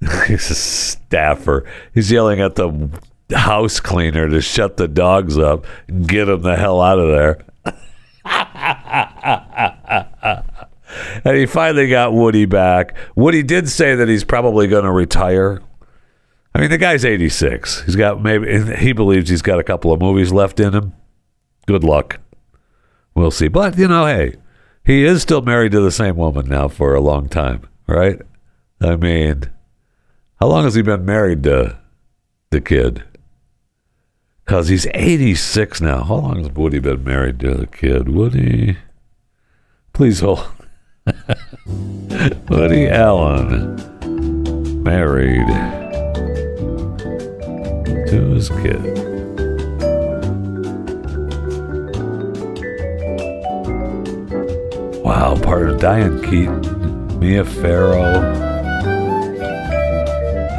he's 0.26 0.50
a 0.50 0.54
staffer. 0.54 1.64
He's 1.92 2.10
yelling 2.10 2.40
at 2.40 2.54
the 2.54 2.88
house 3.34 3.80
cleaner 3.80 4.28
to 4.28 4.40
shut 4.40 4.76
the 4.76 4.88
dogs 4.88 5.36
up 5.36 5.66
and 5.88 6.08
get 6.08 6.26
them 6.26 6.42
the 6.42 6.56
hell 6.56 6.80
out 6.80 6.98
of 6.98 7.08
there. 7.08 7.44
And 11.24 11.36
he 11.36 11.46
finally 11.46 11.88
got 11.88 12.12
Woody 12.12 12.44
back. 12.44 12.94
Woody 13.16 13.42
did 13.42 13.68
say 13.68 13.94
that 13.94 14.08
he's 14.08 14.24
probably 14.24 14.66
going 14.66 14.84
to 14.84 14.92
retire. 14.92 15.62
I 16.54 16.60
mean, 16.60 16.70
the 16.70 16.78
guy's 16.78 17.04
86. 17.04 17.82
He's 17.84 17.96
got 17.96 18.22
maybe, 18.22 18.76
he 18.76 18.92
believes 18.92 19.28
he's 19.30 19.42
got 19.42 19.58
a 19.58 19.64
couple 19.64 19.92
of 19.92 20.00
movies 20.00 20.32
left 20.32 20.60
in 20.60 20.74
him. 20.74 20.92
Good 21.66 21.82
luck. 21.82 22.20
We'll 23.14 23.30
see. 23.30 23.48
But, 23.48 23.78
you 23.78 23.88
know, 23.88 24.06
hey, 24.06 24.36
he 24.84 25.04
is 25.04 25.22
still 25.22 25.40
married 25.40 25.72
to 25.72 25.80
the 25.80 25.90
same 25.90 26.16
woman 26.16 26.46
now 26.46 26.68
for 26.68 26.94
a 26.94 27.00
long 27.00 27.28
time. 27.28 27.62
right? 27.86 28.20
I 28.80 28.96
mean, 28.96 29.44
how 30.40 30.48
long 30.48 30.64
has 30.64 30.74
he 30.74 30.82
been 30.82 31.04
married 31.04 31.42
to 31.44 31.78
the 32.50 32.60
kid? 32.60 33.02
Because 34.44 34.68
he's 34.68 34.86
86 34.92 35.80
now. 35.80 36.02
How 36.02 36.16
long 36.16 36.36
has 36.36 36.50
Woody 36.50 36.80
been 36.80 37.02
married 37.02 37.40
to 37.40 37.54
the 37.54 37.66
kid? 37.66 38.10
Woody, 38.10 38.76
please 39.94 40.20
hold. 40.20 40.46
Woody 42.48 42.88
Allen 42.88 43.76
married 44.82 45.46
to 48.08 48.30
his 48.30 48.48
kid. 48.48 48.82
Wow, 55.04 55.36
part 55.42 55.68
of 55.68 55.80
Diane 55.80 56.22
Keaton, 56.22 57.18
Mia 57.18 57.44
Farrow. 57.44 58.32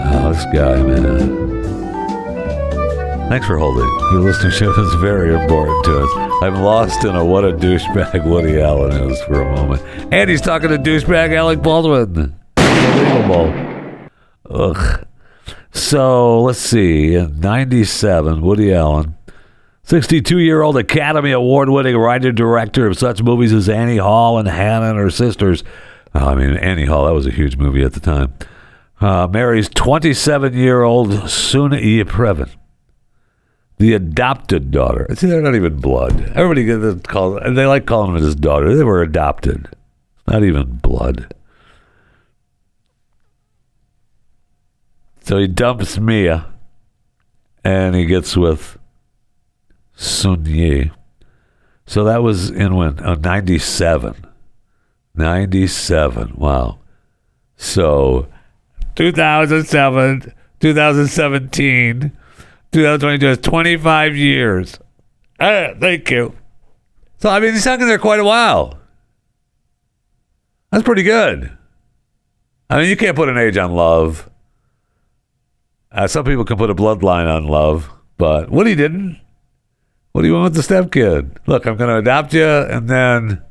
Oh, 0.07 0.33
this 0.33 0.45
guy, 0.53 0.81
man. 0.83 1.45
Thanks 3.29 3.47
for 3.47 3.57
holding. 3.57 3.87
Your 4.11 4.21
listening 4.21 4.51
show 4.51 4.71
is 4.71 4.93
very 4.95 5.33
important 5.33 5.83
to 5.85 6.03
us. 6.03 6.24
I'm 6.41 6.61
lost 6.61 7.05
in 7.05 7.15
a 7.15 7.23
what 7.23 7.45
a 7.45 7.53
douchebag 7.53 8.25
Woody 8.25 8.59
Allen 8.59 9.09
is 9.09 9.21
for 9.23 9.41
a 9.41 9.55
moment. 9.55 9.81
And 10.11 10.29
he's 10.29 10.41
talking 10.41 10.69
to 10.69 10.77
douchebag 10.77 11.33
Alec 11.33 11.61
Baldwin. 11.61 12.35
Unbelievable. 12.57 14.09
Ugh. 14.49 15.07
So 15.71 16.41
let's 16.41 16.59
see. 16.59 17.15
In 17.15 17.39
97, 17.39 18.41
Woody 18.41 18.73
Allen, 18.73 19.15
62 19.83 20.39
year 20.39 20.61
old 20.61 20.77
Academy 20.77 21.31
Award 21.31 21.69
winning 21.69 21.95
writer 21.95 22.33
director 22.33 22.85
of 22.85 22.99
such 22.99 23.23
movies 23.23 23.53
as 23.53 23.69
Annie 23.69 23.97
Hall 23.97 24.37
and 24.37 24.47
Hannah 24.47 24.89
and 24.89 24.99
her 24.99 25.09
sisters. 25.09 25.63
Oh, 26.13 26.27
I 26.27 26.35
mean, 26.35 26.57
Annie 26.57 26.85
Hall, 26.85 27.05
that 27.05 27.13
was 27.13 27.25
a 27.25 27.31
huge 27.31 27.55
movie 27.55 27.81
at 27.83 27.93
the 27.93 27.99
time. 28.01 28.33
Uh, 28.99 29.27
marries 29.27 29.69
27 29.69 30.53
year 30.53 30.83
old 30.83 31.29
Soon-Yi 31.29 32.03
Previn 32.03 32.49
the 33.77 33.93
adopted 33.93 34.71
daughter. 34.71 35.07
See, 35.15 35.27
they're 35.27 35.41
not 35.41 35.55
even 35.55 35.79
blood. 35.79 36.31
Everybody 36.35 36.63
gets 36.63 37.07
called. 37.07 37.41
And 37.41 37.57
they 37.57 37.65
like 37.65 37.85
calling 37.85 38.13
them 38.13 38.23
his 38.23 38.35
daughter. 38.35 38.75
They 38.75 38.83
were 38.83 39.01
adopted, 39.01 39.67
not 40.27 40.43
even 40.43 40.77
blood. 40.77 41.33
So 45.21 45.37
he 45.37 45.47
dumps 45.47 45.97
Mia, 45.97 46.45
and 47.63 47.95
he 47.95 48.05
gets 48.05 48.37
with 48.37 48.77
Soon-Yi. 49.95 50.91
So 51.87 52.03
that 52.03 52.21
was 52.21 52.51
in 52.51 52.75
when? 52.75 52.99
Oh, 53.03 53.15
97. 53.15 54.25
97. 55.15 56.33
Wow. 56.35 56.79
So 57.57 58.27
2007, 58.95 60.33
2017 60.59 62.11
2022 62.75 63.27
is 63.27 63.37
25 63.37 64.17
years. 64.17 64.77
Uh, 65.39 65.69
thank 65.79 66.11
you. 66.11 66.35
So, 67.19 67.29
I 67.29 67.39
mean, 67.39 67.53
he's 67.53 67.63
hung 67.63 67.79
in 67.79 67.87
there 67.87 67.97
quite 67.97 68.19
a 68.19 68.25
while. 68.25 68.77
That's 70.71 70.83
pretty 70.83 71.03
good. 71.03 71.57
I 72.69 72.81
mean, 72.81 72.89
you 72.89 72.97
can't 72.97 73.15
put 73.15 73.29
an 73.29 73.37
age 73.37 73.55
on 73.57 73.71
love. 73.71 74.29
Uh, 75.89 76.07
some 76.07 76.25
people 76.25 76.43
can 76.43 76.57
put 76.57 76.69
a 76.69 76.75
bloodline 76.75 77.33
on 77.33 77.45
love, 77.45 77.89
but 78.17 78.49
Woody 78.49 78.75
didn't. 78.75 79.21
What 80.11 80.23
do 80.23 80.27
you 80.27 80.33
want 80.33 80.53
with 80.53 80.67
the 80.67 80.73
stepkid? 80.73 81.37
Look, 81.47 81.65
I'm 81.65 81.77
going 81.77 81.89
to 81.89 81.97
adopt 81.97 82.33
you, 82.33 82.45
and 82.45 82.89
then, 82.89 83.41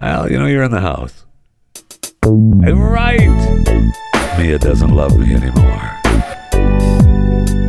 well, 0.00 0.30
you 0.30 0.38
know, 0.38 0.46
you're 0.46 0.62
in 0.62 0.70
the 0.70 0.80
house. 0.80 1.26
And 2.22 2.80
right. 2.80 3.18
Mia 4.38 4.60
doesn't 4.60 4.94
love 4.94 5.18
me 5.18 5.34
anymore. 5.34 5.99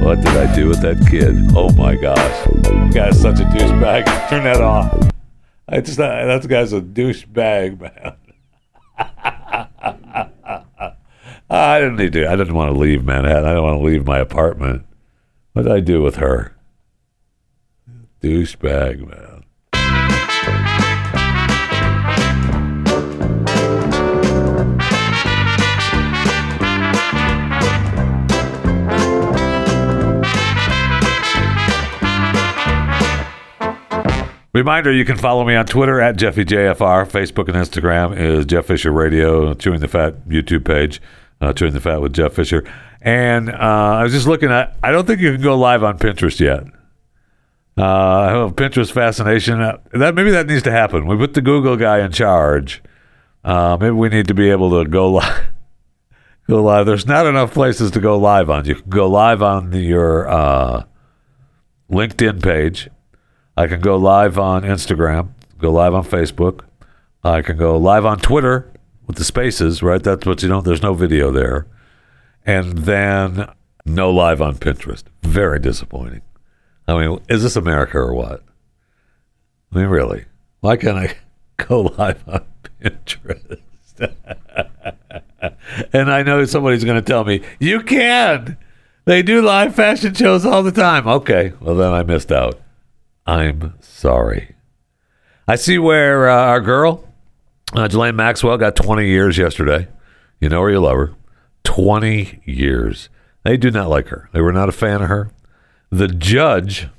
What 0.02 0.22
did 0.22 0.36
I 0.36 0.54
do 0.56 0.68
with 0.68 0.82
that 0.82 1.06
kid? 1.10 1.36
Oh 1.56 1.72
my 1.74 1.96
gosh. 1.96 2.48
You 2.66 2.92
guy's 2.92 3.22
such 3.22 3.40
a 3.40 3.44
douchebag. 3.44 4.06
Turn 4.30 4.44
that 4.44 4.60
off. 4.60 5.10
I 5.70 5.80
just 5.80 6.00
uh, 6.00 6.26
that 6.26 6.48
guy's 6.48 6.74
a 6.74 6.82
douchebag, 6.82 7.80
man. 7.80 8.16
I 11.50 11.80
didn't 11.80 11.98
need 11.98 12.14
to. 12.14 12.28
I 12.28 12.36
didn't 12.36 12.56
want 12.56 12.74
to 12.74 12.80
leave 12.80 13.06
Manhattan. 13.06 13.46
I 13.46 13.50
didn't 13.50 13.64
want 13.64 13.80
to 13.80 13.86
leave 13.86 14.06
my 14.06 14.20
apartment. 14.20 14.86
What 15.54 15.64
did 15.64 15.72
I 15.72 15.80
do 15.80 16.02
with 16.02 16.16
her? 16.16 16.56
Douchebag, 18.22 19.08
man. 19.08 19.31
Reminder, 34.62 34.92
you 34.92 35.06
can 35.06 35.18
follow 35.18 35.44
me 35.44 35.56
on 35.56 35.66
Twitter 35.66 36.00
at 36.00 36.18
JeffyJFR. 36.18 37.10
Facebook 37.10 37.48
and 37.48 37.56
Instagram 37.56 38.16
is 38.16 38.46
Jeff 38.46 38.68
Fisher 38.68 38.92
Radio, 38.92 39.56
Chewing 39.56 39.80
the 39.80 39.88
Fat 39.88 40.28
YouTube 40.28 40.66
page, 40.66 41.02
uh, 41.42 41.52
Chewing 41.52 41.74
the 41.74 41.80
Fat 41.80 42.00
with 42.00 42.14
Jeff 42.14 42.34
Fisher. 42.34 42.64
And 43.02 43.50
uh, 43.50 43.56
I 43.56 44.04
was 44.04 44.12
just 44.14 44.28
looking 44.28 44.52
at, 44.52 44.78
I 44.84 44.92
don't 44.92 45.08
think 45.08 45.20
you 45.20 45.32
can 45.34 45.42
go 45.42 45.58
live 45.58 45.84
on 45.84 45.98
Pinterest 45.98 46.40
yet. 46.40 46.66
Uh, 47.76 47.84
I 47.84 48.30
have 48.34 48.52
Pinterest 48.52 48.92
fascination. 48.92 49.60
Uh, 49.60 49.80
that 49.94 50.14
Maybe 50.14 50.30
that 50.30 50.46
needs 50.46 50.62
to 50.62 50.72
happen. 50.72 51.08
We 51.08 51.18
put 51.18 51.34
the 51.34 51.42
Google 51.42 51.76
guy 51.76 52.06
in 52.06 52.12
charge. 52.12 52.84
Uh, 53.44 53.78
maybe 53.82 53.96
we 53.96 54.10
need 54.10 54.28
to 54.28 54.36
be 54.36 54.52
able 54.52 54.70
to 54.84 54.88
go 54.88 55.14
live. 55.14 55.46
go 56.48 56.62
live. 56.62 56.86
There's 56.86 57.08
not 57.08 57.26
enough 57.26 57.52
places 57.52 57.90
to 57.90 58.00
go 58.00 58.16
live 58.16 58.52
on. 58.52 58.66
You 58.66 58.76
can 58.76 58.90
go 58.92 59.10
live 59.10 59.42
on 59.42 59.74
your 59.74 60.30
uh, 60.30 60.84
LinkedIn 61.90 62.44
page 62.44 62.90
I 63.58 63.68
can 63.68 63.82
go 63.82 63.98
live 63.98 64.40
on 64.40 64.64
Instagram, 64.64 65.30
go 65.60 65.72
live 65.72 65.94
on 65.94 66.04
Facebook. 66.04 66.62
I 67.24 67.42
can 67.42 67.58
go 67.58 67.78
live 67.78 68.06
on 68.06 68.20
Twitter 68.20 68.72
with 69.06 69.18
the 69.18 69.24
spaces, 69.24 69.84
right? 69.84 70.02
That's 70.02 70.26
what 70.26 70.42
you 70.42 70.50
know. 70.50 70.62
There's 70.62 70.82
no 70.82 70.94
video 70.94 71.32
there. 71.32 71.68
And 72.46 72.80
then 72.80 73.52
no 73.86 74.10
live 74.10 74.42
on 74.42 74.56
Pinterest. 74.56 75.04
Very 75.22 75.60
disappointing. 75.60 76.22
I 76.88 76.98
mean, 76.98 77.20
is 77.30 77.44
this 77.44 77.56
America 77.56 77.98
or 77.98 78.14
what? 78.14 78.44
I 79.72 79.80
mean, 79.80 79.88
really? 79.88 80.26
Why 80.62 80.78
can't 80.78 80.98
I 80.98 81.16
go 81.58 81.82
live 81.82 82.24
on 82.28 82.46
Pinterest? 82.82 83.62
and 85.94 86.12
I 86.12 86.24
know 86.24 86.46
somebody's 86.46 86.84
going 86.84 87.02
to 87.02 87.08
tell 87.08 87.24
me, 87.24 87.42
you 87.60 87.82
can. 87.82 88.58
They 89.06 89.22
do 89.22 89.42
live 89.42 89.76
fashion 89.76 90.14
shows 90.14 90.46
all 90.46 90.64
the 90.64 90.72
time. 90.72 91.08
Okay, 91.08 91.54
well, 91.60 91.76
then 91.76 91.92
I 91.92 92.04
missed 92.04 92.32
out. 92.32 92.61
I'm 93.32 93.76
sorry. 93.80 94.56
I 95.48 95.56
see 95.56 95.78
where 95.78 96.30
uh, 96.30 96.36
our 96.36 96.60
girl, 96.60 97.08
uh, 97.74 97.88
Ghislaine 97.88 98.18
Maxwell, 98.18 98.58
got 98.58 98.76
20 98.76 99.08
years 99.08 99.38
yesterday. 99.38 99.88
You 100.42 100.50
know 100.50 100.62
her, 100.62 100.70
you 100.70 100.82
love 100.82 100.98
her. 100.98 101.14
20 101.64 102.42
years. 102.44 103.08
They 103.46 103.56
do 103.56 103.72
not 103.72 103.88
like 103.90 104.10
her. 104.10 104.30
They 104.34 104.42
were 104.42 104.52
not 104.52 104.68
a 104.68 104.74
fan 104.74 105.02
of 105.02 105.08
her. 105.08 105.32
The 105.90 106.10
judge 106.10 106.90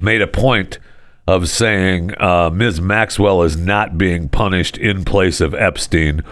made 0.00 0.22
a 0.22 0.26
point 0.26 0.78
of 1.26 1.50
saying 1.50 2.14
uh, 2.18 2.48
Ms. 2.48 2.80
Maxwell 2.80 3.42
is 3.42 3.58
not 3.58 3.98
being 3.98 4.30
punished 4.30 4.78
in 4.78 5.04
place 5.04 5.42
of 5.42 5.52
Epstein 5.52 6.22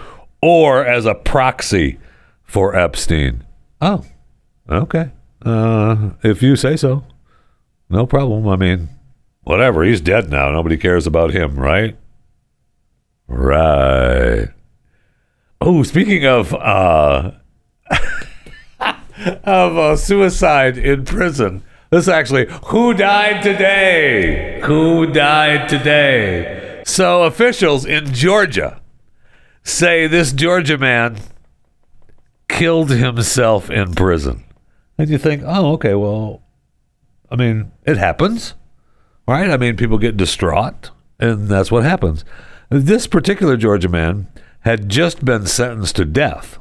or 0.41 0.83
as 0.83 1.05
a 1.05 1.13
proxy 1.13 1.99
for 2.43 2.75
Epstein. 2.75 3.43
Oh, 3.81 4.03
okay. 4.67 5.11
Uh, 5.45 6.11
if 6.23 6.41
you 6.41 6.55
say 6.55 6.75
so, 6.75 7.03
no 7.87 8.07
problem. 8.07 8.47
I 8.47 8.55
mean, 8.55 8.89
whatever, 9.47 9.83
he's 9.83 10.01
dead 10.01 10.29
now. 10.29 10.51
Nobody 10.51 10.77
cares 10.77 11.07
about 11.07 11.31
him, 11.31 11.55
right? 11.57 11.97
Right. 13.27 14.49
Oh, 15.61 15.83
speaking 15.83 16.25
of 16.25 16.53
uh, 16.53 17.31
of 19.43 19.77
uh, 19.77 19.95
suicide 19.95 20.77
in 20.77 21.05
prison, 21.05 21.63
this 21.89 22.07
actually 22.07 22.47
who 22.67 22.93
died 22.93 23.41
today? 23.41 24.61
Who 24.63 25.07
died 25.07 25.69
today? 25.69 26.83
So 26.85 27.23
officials 27.23 27.85
in 27.85 28.13
Georgia 28.13 28.81
say 29.63 30.07
this 30.07 30.31
Georgia 30.31 30.77
man 30.77 31.17
killed 32.47 32.89
himself 32.89 33.69
in 33.69 33.93
prison. 33.93 34.43
And 34.97 35.09
you 35.09 35.17
think, 35.17 35.43
oh, 35.45 35.73
okay, 35.73 35.93
well, 35.93 36.41
I 37.29 37.35
mean, 37.35 37.71
it 37.85 37.97
happens 37.97 38.55
right? 39.27 39.49
I 39.49 39.57
mean, 39.57 39.75
people 39.75 39.97
get 39.97 40.17
distraught, 40.17 40.91
and 41.19 41.47
that's 41.47 41.71
what 41.71 41.83
happens. 41.83 42.23
This 42.69 43.07
particular 43.07 43.57
Georgia 43.57 43.89
man 43.89 44.27
had 44.61 44.89
just 44.89 45.23
been 45.23 45.45
sentenced 45.45 45.95
to 45.97 46.05
death 46.05 46.59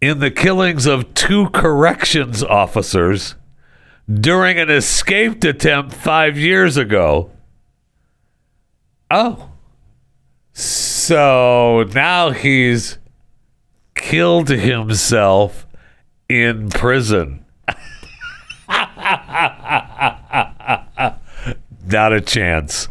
in 0.00 0.18
the 0.18 0.30
killings 0.30 0.86
of 0.86 1.14
two 1.14 1.48
corrections 1.50 2.42
officers 2.42 3.34
during 4.08 4.58
an 4.58 4.70
escaped 4.70 5.44
attempt 5.44 5.92
five 5.92 6.38
years 6.38 6.76
ago. 6.76 7.30
Oh. 9.10 9.50
So 10.52 11.86
now 11.94 12.30
he's 12.30 12.98
killed 13.94 14.48
himself 14.48 15.66
in 16.28 16.68
prison. 16.70 17.45
Not 21.86 22.12
a 22.12 22.20
chance. 22.20 22.88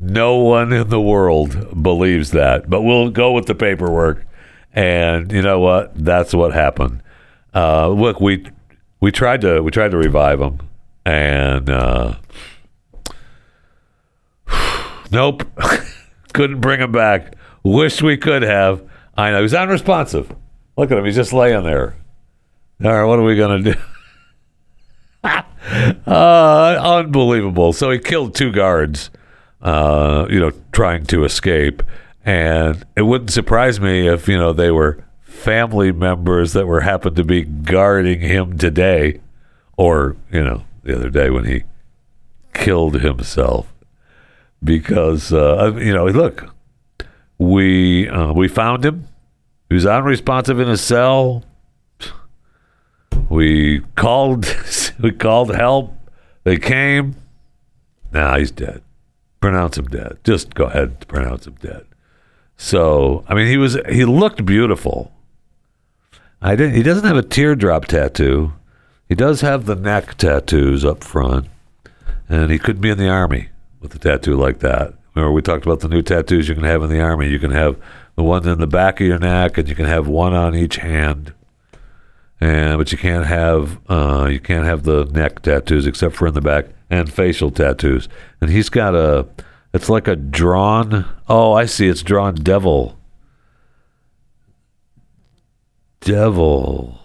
No 0.00 0.36
one 0.36 0.72
in 0.72 0.88
the 0.88 1.00
world 1.00 1.82
believes 1.82 2.30
that. 2.30 2.70
But 2.70 2.82
we'll 2.82 3.10
go 3.10 3.32
with 3.32 3.46
the 3.46 3.54
paperwork. 3.54 4.24
And 4.72 5.32
you 5.32 5.42
know 5.42 5.60
what? 5.60 5.92
That's 5.94 6.32
what 6.34 6.52
happened. 6.52 7.02
Uh, 7.54 7.88
look, 7.88 8.20
we 8.20 8.46
we 9.00 9.10
tried 9.10 9.40
to 9.40 9.60
we 9.62 9.70
tried 9.70 9.90
to 9.90 9.96
revive 9.96 10.40
him, 10.40 10.60
and 11.04 11.68
uh, 11.68 12.14
nope, 15.10 15.44
couldn't 16.32 16.60
bring 16.60 16.80
him 16.80 16.92
back. 16.92 17.34
Wish 17.62 18.02
we 18.02 18.16
could 18.16 18.42
have. 18.42 18.82
I 19.16 19.30
know 19.30 19.42
he's 19.42 19.54
unresponsive. 19.54 20.34
Look 20.76 20.92
at 20.92 20.98
him; 20.98 21.04
he's 21.04 21.16
just 21.16 21.32
laying 21.32 21.64
there. 21.64 21.96
All 22.84 22.92
right, 22.92 23.04
what 23.04 23.18
are 23.18 23.24
we 23.24 23.36
gonna 23.36 23.62
do? 23.62 23.74
uh, 26.06 26.78
unbelievable. 26.80 27.72
So 27.72 27.90
he 27.90 27.98
killed 27.98 28.34
two 28.34 28.52
guards, 28.52 29.10
uh, 29.62 30.26
you 30.30 30.40
know, 30.40 30.52
trying 30.72 31.06
to 31.06 31.24
escape. 31.24 31.82
And 32.24 32.84
it 32.96 33.02
wouldn't 33.02 33.30
surprise 33.30 33.80
me 33.80 34.06
if, 34.06 34.28
you 34.28 34.38
know, 34.38 34.52
they 34.52 34.70
were 34.70 35.04
family 35.22 35.92
members 35.92 36.52
that 36.52 36.66
were 36.66 36.80
happened 36.80 37.16
to 37.16 37.24
be 37.24 37.42
guarding 37.42 38.20
him 38.20 38.58
today 38.58 39.20
or, 39.76 40.16
you 40.30 40.44
know, 40.44 40.64
the 40.82 40.96
other 40.96 41.10
day 41.10 41.30
when 41.30 41.44
he 41.44 41.64
killed 42.52 43.00
himself. 43.00 43.72
Because, 44.62 45.32
uh, 45.32 45.74
you 45.76 45.94
know, 45.94 46.06
look, 46.06 46.52
we 47.38 48.08
uh, 48.08 48.32
we 48.32 48.48
found 48.48 48.84
him. 48.84 49.06
He 49.68 49.74
was 49.74 49.86
unresponsive 49.86 50.58
in 50.58 50.66
his 50.66 50.80
cell. 50.80 51.44
We 53.28 53.80
called 53.94 54.44
we 55.00 55.12
called 55.12 55.54
help. 55.54 55.94
They 56.44 56.58
came. 56.58 57.16
Now 58.12 58.32
nah, 58.32 58.38
he's 58.38 58.50
dead. 58.50 58.82
Pronounce 59.40 59.78
him 59.78 59.86
dead. 59.86 60.18
Just 60.24 60.54
go 60.54 60.64
ahead 60.64 60.88
and 60.88 61.08
pronounce 61.08 61.46
him 61.46 61.56
dead. 61.60 61.86
So 62.56 63.24
I 63.28 63.34
mean, 63.34 63.46
he 63.46 63.56
was 63.56 63.76
he 63.88 64.04
looked 64.04 64.44
beautiful. 64.44 65.12
I 66.40 66.56
didn't. 66.56 66.74
He 66.74 66.82
doesn't 66.82 67.06
have 67.06 67.16
a 67.16 67.22
teardrop 67.22 67.86
tattoo. 67.86 68.52
He 69.08 69.14
does 69.14 69.40
have 69.40 69.64
the 69.66 69.74
neck 69.74 70.16
tattoos 70.16 70.84
up 70.84 71.02
front, 71.02 71.46
and 72.28 72.50
he 72.50 72.58
could 72.58 72.80
be 72.80 72.90
in 72.90 72.98
the 72.98 73.08
army 73.08 73.48
with 73.80 73.94
a 73.94 73.98
tattoo 73.98 74.36
like 74.36 74.58
that. 74.60 74.94
Remember, 75.14 75.32
we 75.32 75.42
talked 75.42 75.64
about 75.64 75.80
the 75.80 75.88
new 75.88 76.02
tattoos 76.02 76.48
you 76.48 76.54
can 76.54 76.64
have 76.64 76.82
in 76.82 76.90
the 76.90 77.00
army. 77.00 77.28
You 77.28 77.38
can 77.38 77.50
have 77.50 77.76
the 78.16 78.22
one 78.22 78.46
in 78.46 78.58
the 78.58 78.66
back 78.66 79.00
of 79.00 79.06
your 79.06 79.18
neck, 79.18 79.58
and 79.58 79.68
you 79.68 79.74
can 79.74 79.86
have 79.86 80.06
one 80.06 80.34
on 80.34 80.54
each 80.54 80.76
hand 80.76 81.32
and 82.40 82.78
but 82.78 82.92
you 82.92 82.98
can't 82.98 83.26
have 83.26 83.80
uh, 83.88 84.28
you 84.30 84.40
can't 84.40 84.64
have 84.64 84.84
the 84.84 85.04
neck 85.06 85.42
tattoos 85.42 85.86
except 85.86 86.14
for 86.14 86.28
in 86.28 86.34
the 86.34 86.40
back 86.40 86.66
and 86.90 87.12
facial 87.12 87.50
tattoos. 87.50 88.08
And 88.40 88.50
he's 88.50 88.68
got 88.68 88.94
a 88.94 89.26
it's 89.72 89.88
like 89.88 90.08
a 90.08 90.16
drawn. 90.16 91.06
Oh, 91.28 91.52
I 91.52 91.66
see. 91.66 91.88
It's 91.88 92.02
drawn 92.02 92.34
devil. 92.34 92.98
Devil. 96.00 96.98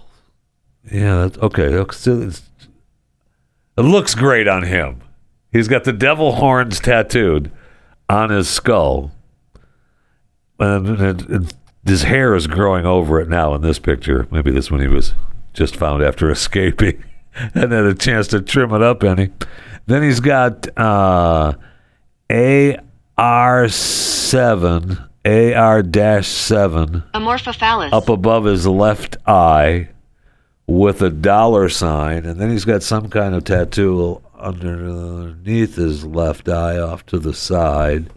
Yeah. 0.91 1.27
That's, 1.27 1.37
okay. 1.39 1.73
It 1.73 2.41
looks 3.77 4.15
great 4.15 4.47
on 4.47 4.63
him. 4.63 5.01
He's 5.51 5.67
got 5.67 5.83
the 5.83 5.93
devil 5.93 6.33
horns 6.33 6.79
tattooed 6.79 7.51
on 8.09 8.31
his 8.31 8.49
skull, 8.49 9.11
and, 10.59 10.87
and, 10.87 11.29
and 11.29 11.53
his 11.85 12.03
hair 12.03 12.35
is 12.35 12.47
growing 12.47 12.85
over 12.85 13.19
it 13.19 13.27
now 13.29 13.53
in 13.53 13.61
this 13.61 13.79
picture. 13.79 14.27
Maybe 14.31 14.51
this 14.51 14.71
one 14.71 14.81
he 14.81 14.87
was 14.87 15.13
just 15.53 15.75
found 15.75 16.03
after 16.03 16.31
escaping 16.35 17.03
and 17.53 17.71
had 17.71 17.85
a 17.85 17.93
chance 17.93 18.27
to 18.29 18.41
trim 18.41 18.73
it 18.73 18.81
up 18.81 19.03
any. 19.03 19.29
Then 19.85 20.01
he's 20.03 20.19
got 20.21 20.67
uh, 20.77 21.53
AR7, 22.29 22.79
AR-7 25.25 27.11
Amorphophallus. 27.11 27.93
up 27.93 28.09
above 28.09 28.45
his 28.45 28.65
left 28.65 29.17
eye 29.27 29.89
with 30.67 31.01
a 31.01 31.09
dollar 31.09 31.67
sign, 31.69 32.25
and 32.25 32.39
then 32.39 32.49
he's 32.49 32.65
got 32.65 32.83
some 32.83 33.09
kind 33.09 33.35
of 33.35 33.43
tattoo 33.43 34.21
underneath 34.39 35.75
his 35.75 36.05
left 36.05 36.47
eye 36.47 36.79
off 36.79 37.05
to 37.07 37.19
the 37.19 37.33
side. 37.33 38.09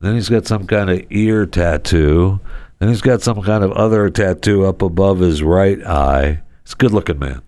Then 0.00 0.14
he's 0.14 0.28
got 0.28 0.46
some 0.46 0.66
kind 0.66 0.90
of 0.90 1.04
ear 1.10 1.46
tattoo. 1.46 2.40
Then 2.80 2.88
he's 2.88 3.02
got 3.02 3.22
some 3.22 3.42
kind 3.42 3.62
of 3.62 3.72
other 3.72 4.10
tattoo 4.10 4.64
up 4.64 4.82
above 4.82 5.20
his 5.20 5.42
right 5.42 5.80
eye. 5.84 6.40
He's 6.64 6.72
a 6.72 6.76
good 6.76 6.92
looking 6.92 7.18
man. 7.18 7.42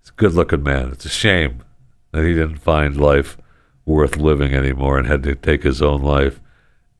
He's 0.00 0.10
a 0.10 0.16
good 0.16 0.32
looking 0.32 0.62
man. 0.62 0.90
It's 0.92 1.04
a 1.04 1.10
shame 1.10 1.64
that 2.12 2.24
he 2.24 2.32
didn't 2.32 2.58
find 2.58 2.96
life 2.96 3.36
worth 3.84 4.16
living 4.16 4.54
anymore 4.54 4.98
and 4.98 5.06
had 5.06 5.24
to 5.24 5.34
take 5.34 5.64
his 5.64 5.82
own 5.82 6.02
life 6.02 6.40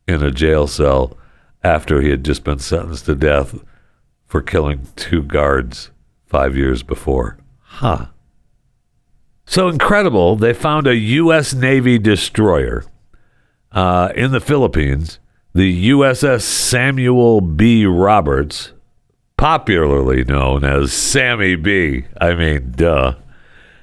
in 0.06 0.22
a 0.22 0.30
jail 0.30 0.66
cell 0.66 1.16
after 1.62 2.00
he 2.00 2.10
had 2.10 2.24
just 2.24 2.44
been 2.44 2.58
sentenced 2.58 3.06
to 3.06 3.14
death 3.14 3.54
for 4.26 4.42
killing 4.42 4.86
two 4.96 5.22
guards 5.22 5.90
five 6.26 6.56
years 6.56 6.82
before. 6.82 7.38
Huh. 7.60 8.06
So 9.46 9.68
incredible, 9.68 10.34
they 10.34 10.52
found 10.52 10.86
a 10.88 10.96
U.S. 10.96 11.54
Navy 11.54 11.98
destroyer 11.98 12.84
uh, 13.70 14.10
in 14.14 14.32
the 14.32 14.40
Philippines, 14.40 15.20
the 15.56 15.90
USS 15.90 16.42
Samuel 16.42 17.40
B. 17.40 17.86
Roberts, 17.86 18.72
popularly 19.38 20.22
known 20.22 20.64
as 20.64 20.92
Sammy 20.92 21.56
B. 21.56 22.04
I 22.20 22.34
mean, 22.34 22.74
duh. 22.76 23.14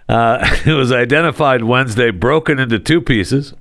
Uh, 0.07 0.55
it 0.67 0.74
was 0.74 0.91
identified 0.91 1.63
Wednesday, 1.63 2.11
broken 2.11 2.59
into 2.59 2.78
two 2.78 3.01
pieces 3.01 3.55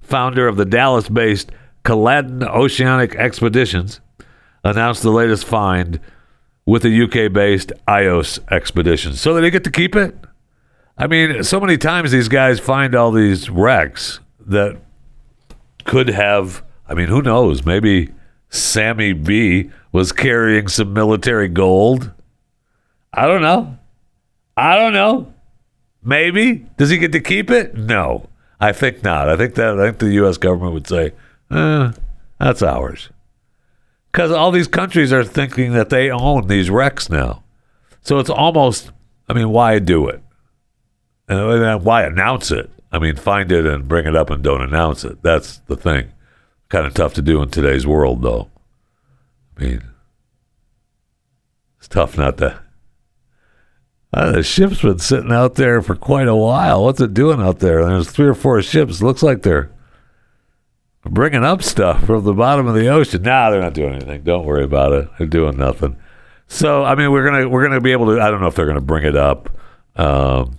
founder 0.01 0.47
of 0.47 0.57
the 0.57 0.65
Dallas 0.65 1.09
based 1.09 1.51
Caladan 1.85 2.47
Oceanic 2.49 3.15
Expeditions, 3.17 4.01
announced 4.65 5.03
the 5.03 5.11
latest 5.11 5.45
find 5.45 5.99
with 6.65 6.83
the 6.83 7.03
UK 7.03 7.33
based 7.33 7.73
EYOS 7.89 8.39
expedition. 8.53 9.15
So, 9.15 9.35
they 9.35 9.51
get 9.51 9.65
to 9.65 9.71
keep 9.71 9.97
it? 9.97 10.17
I 10.97 11.07
mean, 11.07 11.43
so 11.43 11.59
many 11.59 11.77
times 11.79 12.13
these 12.13 12.29
guys 12.29 12.61
find 12.61 12.95
all 12.95 13.11
these 13.11 13.51
wrecks 13.51 14.21
that 14.47 14.81
could 15.85 16.09
have 16.09 16.63
I 16.93 16.95
mean, 16.95 17.09
who 17.09 17.23
knows? 17.23 17.65
Maybe 17.65 18.13
Sammy 18.51 19.15
B 19.15 19.71
was 19.93 20.13
carrying 20.13 20.69
some 20.69 20.93
military 20.93 21.49
gold. 21.49 22.13
I 23.15 23.27
don't 23.27 23.41
know. 23.41 23.79
I 24.59 24.77
don't 24.77 24.93
know. 24.93 25.32
Maybe. 26.03 26.67
Does 26.77 26.91
he 26.91 26.99
get 26.99 27.13
to 27.13 27.21
keep 27.21 27.51
it? 27.51 27.75
No. 27.75 28.29
I 28.61 28.73
think 28.73 29.03
not. 29.03 29.29
I 29.29 29.37
think 29.37 29.55
that 29.57 29.79
I 29.79 29.87
think 29.87 29.99
the 29.99 30.25
US 30.25 30.39
government 30.39 30.75
would 30.75 30.87
say, 30.87 31.13
eh, 31.51 31.93
that's 32.39 32.63
ours. 32.63 33.11
Because 34.11 34.31
all 34.31 34.51
these 34.51 34.69
countries 34.69 35.13
are 35.13 35.25
thinking 35.25 35.73
that 35.73 35.91
they 35.91 36.11
own 36.11 36.47
these 36.47 36.71
wrecks 36.71 37.09
now. 37.09 37.43
So 38.03 38.19
it's 38.19 38.31
almost 38.31 38.91
I 39.29 39.35
mean, 39.35 39.51
why 39.51 39.79
do 39.79 40.09
it? 40.09 40.23
And 41.29 41.85
why 41.85 42.03
announce 42.03 42.51
it? 42.51 42.71
I 42.91 42.99
mean, 42.99 43.17
find 43.17 43.51
it 43.51 43.65
and 43.65 43.89
bring 43.89 44.07
it 44.07 44.15
up 44.15 44.29
and 44.29 44.43
don't 44.43 44.61
announce 44.61 45.05
it. 45.05 45.23
That's 45.23 45.59
the 45.67 45.77
thing. 45.77 46.13
Kind 46.69 46.87
of 46.87 46.93
tough 46.93 47.15
to 47.15 47.23
do 47.23 47.41
in 47.43 47.49
today's 47.49 47.87
world, 47.87 48.21
though. 48.21 48.51
I 49.57 49.65
mean, 49.65 49.83
it's 51.79 51.89
tough 51.89 52.19
not 52.19 52.37
to. 52.39 52.62
Uh, 54.13 54.33
the 54.33 54.43
ship's 54.43 54.83
been 54.83 54.99
sitting 54.99 55.33
out 55.33 55.55
there 55.55 55.81
for 55.81 55.95
quite 55.95 56.29
a 56.29 56.37
while. 56.37 56.85
What's 56.85 57.01
it 57.01 57.15
doing 57.15 57.41
out 57.41 57.61
there? 57.61 57.85
There's 57.85 58.11
three 58.11 58.29
or 58.29 58.35
four 58.35 58.61
ships. 58.61 59.01
Looks 59.01 59.23
like 59.23 59.43
they're 59.43 59.71
bringing 61.05 61.45
up 61.45 61.63
stuff 61.63 62.05
from 62.05 62.25
the 62.25 62.35
bottom 62.35 62.67
of 62.67 62.75
the 62.75 62.89
ocean. 62.89 63.23
Nah, 63.23 63.51
they're 63.51 63.63
not 63.63 63.73
doing 63.73 63.95
anything. 63.95 64.23
Don't 64.23 64.45
worry 64.45 64.65
about 64.65 64.93
it. 64.93 65.09
They're 65.17 65.27
doing 65.27 65.57
nothing. 65.57 65.97
So, 66.47 66.85
I 66.85 66.95
mean, 66.95 67.11
we're 67.11 67.25
gonna 67.25 67.49
we're 67.49 67.63
gonna 67.63 67.81
be 67.81 67.93
able 67.93 68.07
to. 68.07 68.21
I 68.21 68.31
don't 68.31 68.43
know 68.43 68.49
if 68.49 68.55
they're 68.55 68.67
gonna 68.67 68.83
bring 68.83 69.07
it 69.07 69.17
up. 69.17 69.49
Um, 69.97 70.59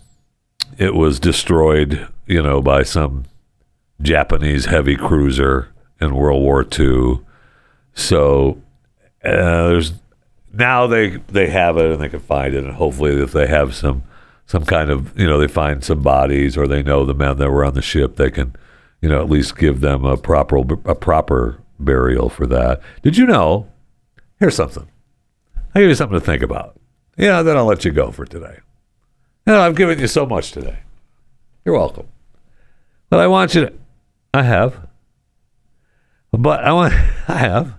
it 0.79 0.95
was 0.95 1.19
destroyed, 1.19 2.07
you 2.25 2.41
know, 2.41 2.59
by 2.59 2.81
some 2.81 3.25
Japanese 4.01 4.65
heavy 4.65 4.95
cruiser 4.95 5.69
in 6.01 6.15
World 6.15 6.41
War 6.41 6.65
II. 6.65 7.19
So 7.93 8.61
uh, 9.23 9.67
there's 9.67 9.93
now 10.53 10.87
they 10.87 11.17
they 11.27 11.47
have 11.49 11.77
it 11.77 11.91
and 11.91 12.01
they 12.01 12.09
can 12.09 12.19
find 12.19 12.53
it, 12.53 12.63
and 12.63 12.73
hopefully 12.73 13.21
if 13.21 13.31
they 13.33 13.47
have 13.47 13.75
some 13.75 14.03
some 14.45 14.65
kind 14.65 14.89
of 14.89 15.17
you 15.19 15.27
know 15.27 15.39
they 15.39 15.47
find 15.47 15.83
some 15.83 16.01
bodies 16.01 16.55
or 16.55 16.67
they 16.67 16.83
know 16.83 17.05
the 17.05 17.13
men 17.13 17.37
that 17.37 17.51
were 17.51 17.65
on 17.65 17.73
the 17.73 17.81
ship. 17.81 18.15
They 18.15 18.31
can 18.31 18.55
you 19.01 19.09
know 19.09 19.21
at 19.21 19.29
least 19.29 19.57
give 19.57 19.81
them 19.81 20.05
a 20.05 20.15
proper 20.17 20.57
a 20.85 20.95
proper 20.95 21.59
burial 21.79 22.29
for 22.29 22.45
that. 22.47 22.81
Did 23.01 23.17
you 23.17 23.25
know? 23.25 23.67
Here's 24.39 24.55
something. 24.55 24.87
I'll 25.73 25.81
give 25.81 25.89
you 25.89 25.95
something 25.95 26.19
to 26.19 26.25
think 26.25 26.43
about. 26.43 26.79
Yeah, 27.17 27.41
then 27.41 27.57
I'll 27.57 27.65
let 27.65 27.85
you 27.85 27.91
go 27.91 28.11
for 28.11 28.25
today. 28.25 28.57
You 29.45 29.53
know, 29.53 29.61
I've 29.61 29.75
given 29.75 29.99
you 29.99 30.07
so 30.07 30.25
much 30.25 30.51
today. 30.51 30.79
You're 31.65 31.77
welcome. 31.77 32.07
But 33.09 33.19
I 33.19 33.27
want 33.27 33.55
you 33.55 33.61
to. 33.67 33.73
I 34.33 34.43
have. 34.43 34.87
But 36.31 36.63
I 36.63 36.73
want. 36.73 36.93
I 37.27 37.37
have. 37.37 37.75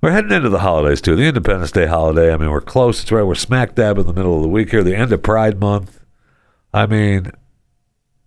We're 0.00 0.12
heading 0.12 0.32
into 0.32 0.48
the 0.48 0.60
holidays 0.60 1.00
too. 1.00 1.14
The 1.14 1.24
Independence 1.26 1.72
Day 1.72 1.86
holiday. 1.86 2.32
I 2.32 2.36
mean, 2.36 2.50
we're 2.50 2.60
close. 2.60 3.02
It's 3.02 3.12
right. 3.12 3.22
We're 3.22 3.34
smack 3.34 3.74
dab 3.74 3.98
in 3.98 4.06
the 4.06 4.12
middle 4.12 4.36
of 4.36 4.42
the 4.42 4.48
week 4.48 4.70
here. 4.70 4.82
The 4.82 4.96
end 4.96 5.12
of 5.12 5.22
Pride 5.22 5.60
Month. 5.60 6.00
I 6.72 6.86
mean, 6.86 7.32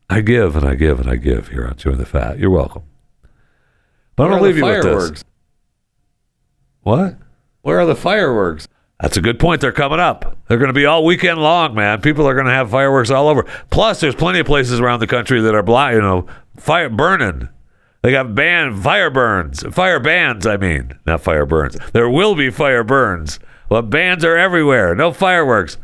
I 0.09 0.21
give 0.21 0.55
and 0.55 0.65
I 0.65 0.75
give 0.75 0.99
and 0.99 1.09
I 1.09 1.15
give 1.15 1.47
here 1.47 1.65
on 1.65 1.75
Chewing 1.75 1.97
the 1.97 2.05
Fat. 2.05 2.37
You're 2.37 2.51
welcome. 2.51 2.83
But 4.15 4.25
I'm 4.25 4.29
gonna 4.31 4.43
leave 4.43 4.57
you 4.57 4.65
with 4.65 4.83
this. 4.83 5.23
What? 6.81 7.17
Where 7.61 7.79
are 7.79 7.85
the 7.85 7.95
fireworks? 7.95 8.67
That's 8.99 9.17
a 9.17 9.21
good 9.21 9.39
point. 9.39 9.59
They're 9.59 9.71
coming 9.71 9.99
up. 9.99 10.37
They're 10.47 10.57
going 10.57 10.69
to 10.69 10.73
be 10.73 10.85
all 10.85 11.03
weekend 11.03 11.39
long, 11.39 11.75
man. 11.75 11.99
People 12.01 12.27
are 12.27 12.33
going 12.33 12.45
to 12.45 12.53
have 12.53 12.69
fireworks 12.69 13.09
all 13.09 13.27
over. 13.27 13.43
Plus, 13.69 13.99
there's 13.99 14.15
plenty 14.15 14.39
of 14.39 14.45
places 14.45 14.79
around 14.79 14.99
the 15.01 15.07
country 15.07 15.41
that 15.41 15.55
are 15.55 15.63
blind, 15.63 15.95
you 15.95 16.01
know, 16.01 16.25
fire 16.55 16.89
burning. 16.89 17.49
They 18.03 18.11
got 18.11 18.35
band 18.35 18.83
fire 18.83 19.09
burns, 19.09 19.63
fire 19.73 19.99
bans. 19.99 20.45
I 20.45 20.57
mean, 20.57 20.99
not 21.05 21.21
fire 21.21 21.45
burns. 21.45 21.77
There 21.93 22.09
will 22.09 22.35
be 22.35 22.49
fire 22.49 22.83
burns, 22.83 23.39
but 23.69 23.83
bans 23.83 24.25
are 24.25 24.35
everywhere. 24.35 24.93
No 24.93 25.13
fireworks. 25.13 25.77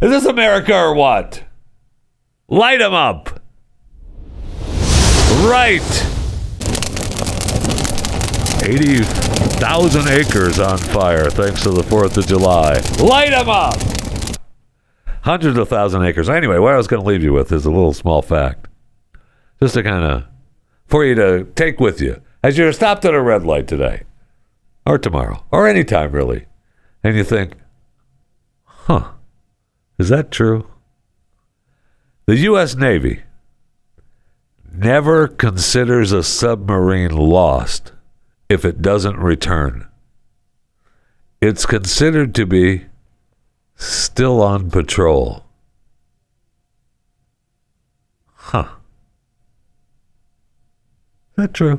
Is 0.00 0.10
this 0.10 0.24
America 0.24 0.74
or 0.74 0.94
what? 0.94 1.44
Light 2.48 2.78
them 2.78 2.94
up. 2.94 3.38
Right. 5.46 5.82
80,000 8.62 10.08
acres 10.08 10.58
on 10.58 10.78
fire 10.78 11.28
thanks 11.28 11.62
to 11.64 11.70
the 11.70 11.82
4th 11.82 12.16
of 12.16 12.26
July. 12.26 12.80
Light 12.98 13.30
them 13.30 13.48
up! 13.48 13.76
Hundreds 15.22 15.58
of 15.58 15.68
thousand 15.68 16.04
acres. 16.04 16.30
Anyway, 16.30 16.58
what 16.58 16.72
I 16.72 16.76
was 16.78 16.86
going 16.86 17.02
to 17.02 17.08
leave 17.08 17.22
you 17.22 17.32
with 17.34 17.52
is 17.52 17.66
a 17.66 17.70
little 17.70 17.92
small 17.92 18.22
fact. 18.22 18.68
Just 19.60 19.74
to 19.74 19.82
kind 19.82 20.04
of, 20.04 20.24
for 20.88 21.04
you 21.04 21.14
to 21.14 21.44
take 21.54 21.78
with 21.78 22.00
you 22.00 22.20
as 22.42 22.58
you're 22.58 22.72
stopped 22.72 23.04
at 23.04 23.14
a 23.14 23.20
red 23.20 23.44
light 23.44 23.68
today, 23.68 24.02
or 24.86 24.98
tomorrow, 24.98 25.44
or 25.50 25.68
anytime 25.68 26.12
really, 26.12 26.46
and 27.04 27.16
you 27.16 27.24
think, 27.24 27.52
huh, 28.64 29.12
is 29.98 30.08
that 30.08 30.30
true? 30.30 30.66
The 32.26 32.36
U.S. 32.36 32.74
Navy 32.74 33.22
never 34.72 35.28
considers 35.28 36.12
a 36.12 36.22
submarine 36.22 37.16
lost 37.16 37.92
if 38.48 38.64
it 38.64 38.82
doesn't 38.82 39.18
return. 39.18 39.86
It's 41.40 41.66
considered 41.66 42.34
to 42.34 42.46
be 42.46 42.86
still 43.76 44.42
on 44.42 44.70
patrol. 44.70 45.44
Huh. 48.34 48.68
Is 51.38 51.42
that 51.44 51.54
true? 51.54 51.78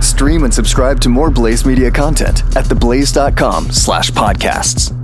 Stream 0.00 0.42
and 0.42 0.52
subscribe 0.52 1.00
to 1.00 1.08
more 1.08 1.30
Blaze 1.30 1.64
Media 1.64 1.92
content 1.92 2.42
at 2.56 2.64
theblaze.com 2.64 3.70
slash 3.70 4.10
podcasts. 4.10 4.99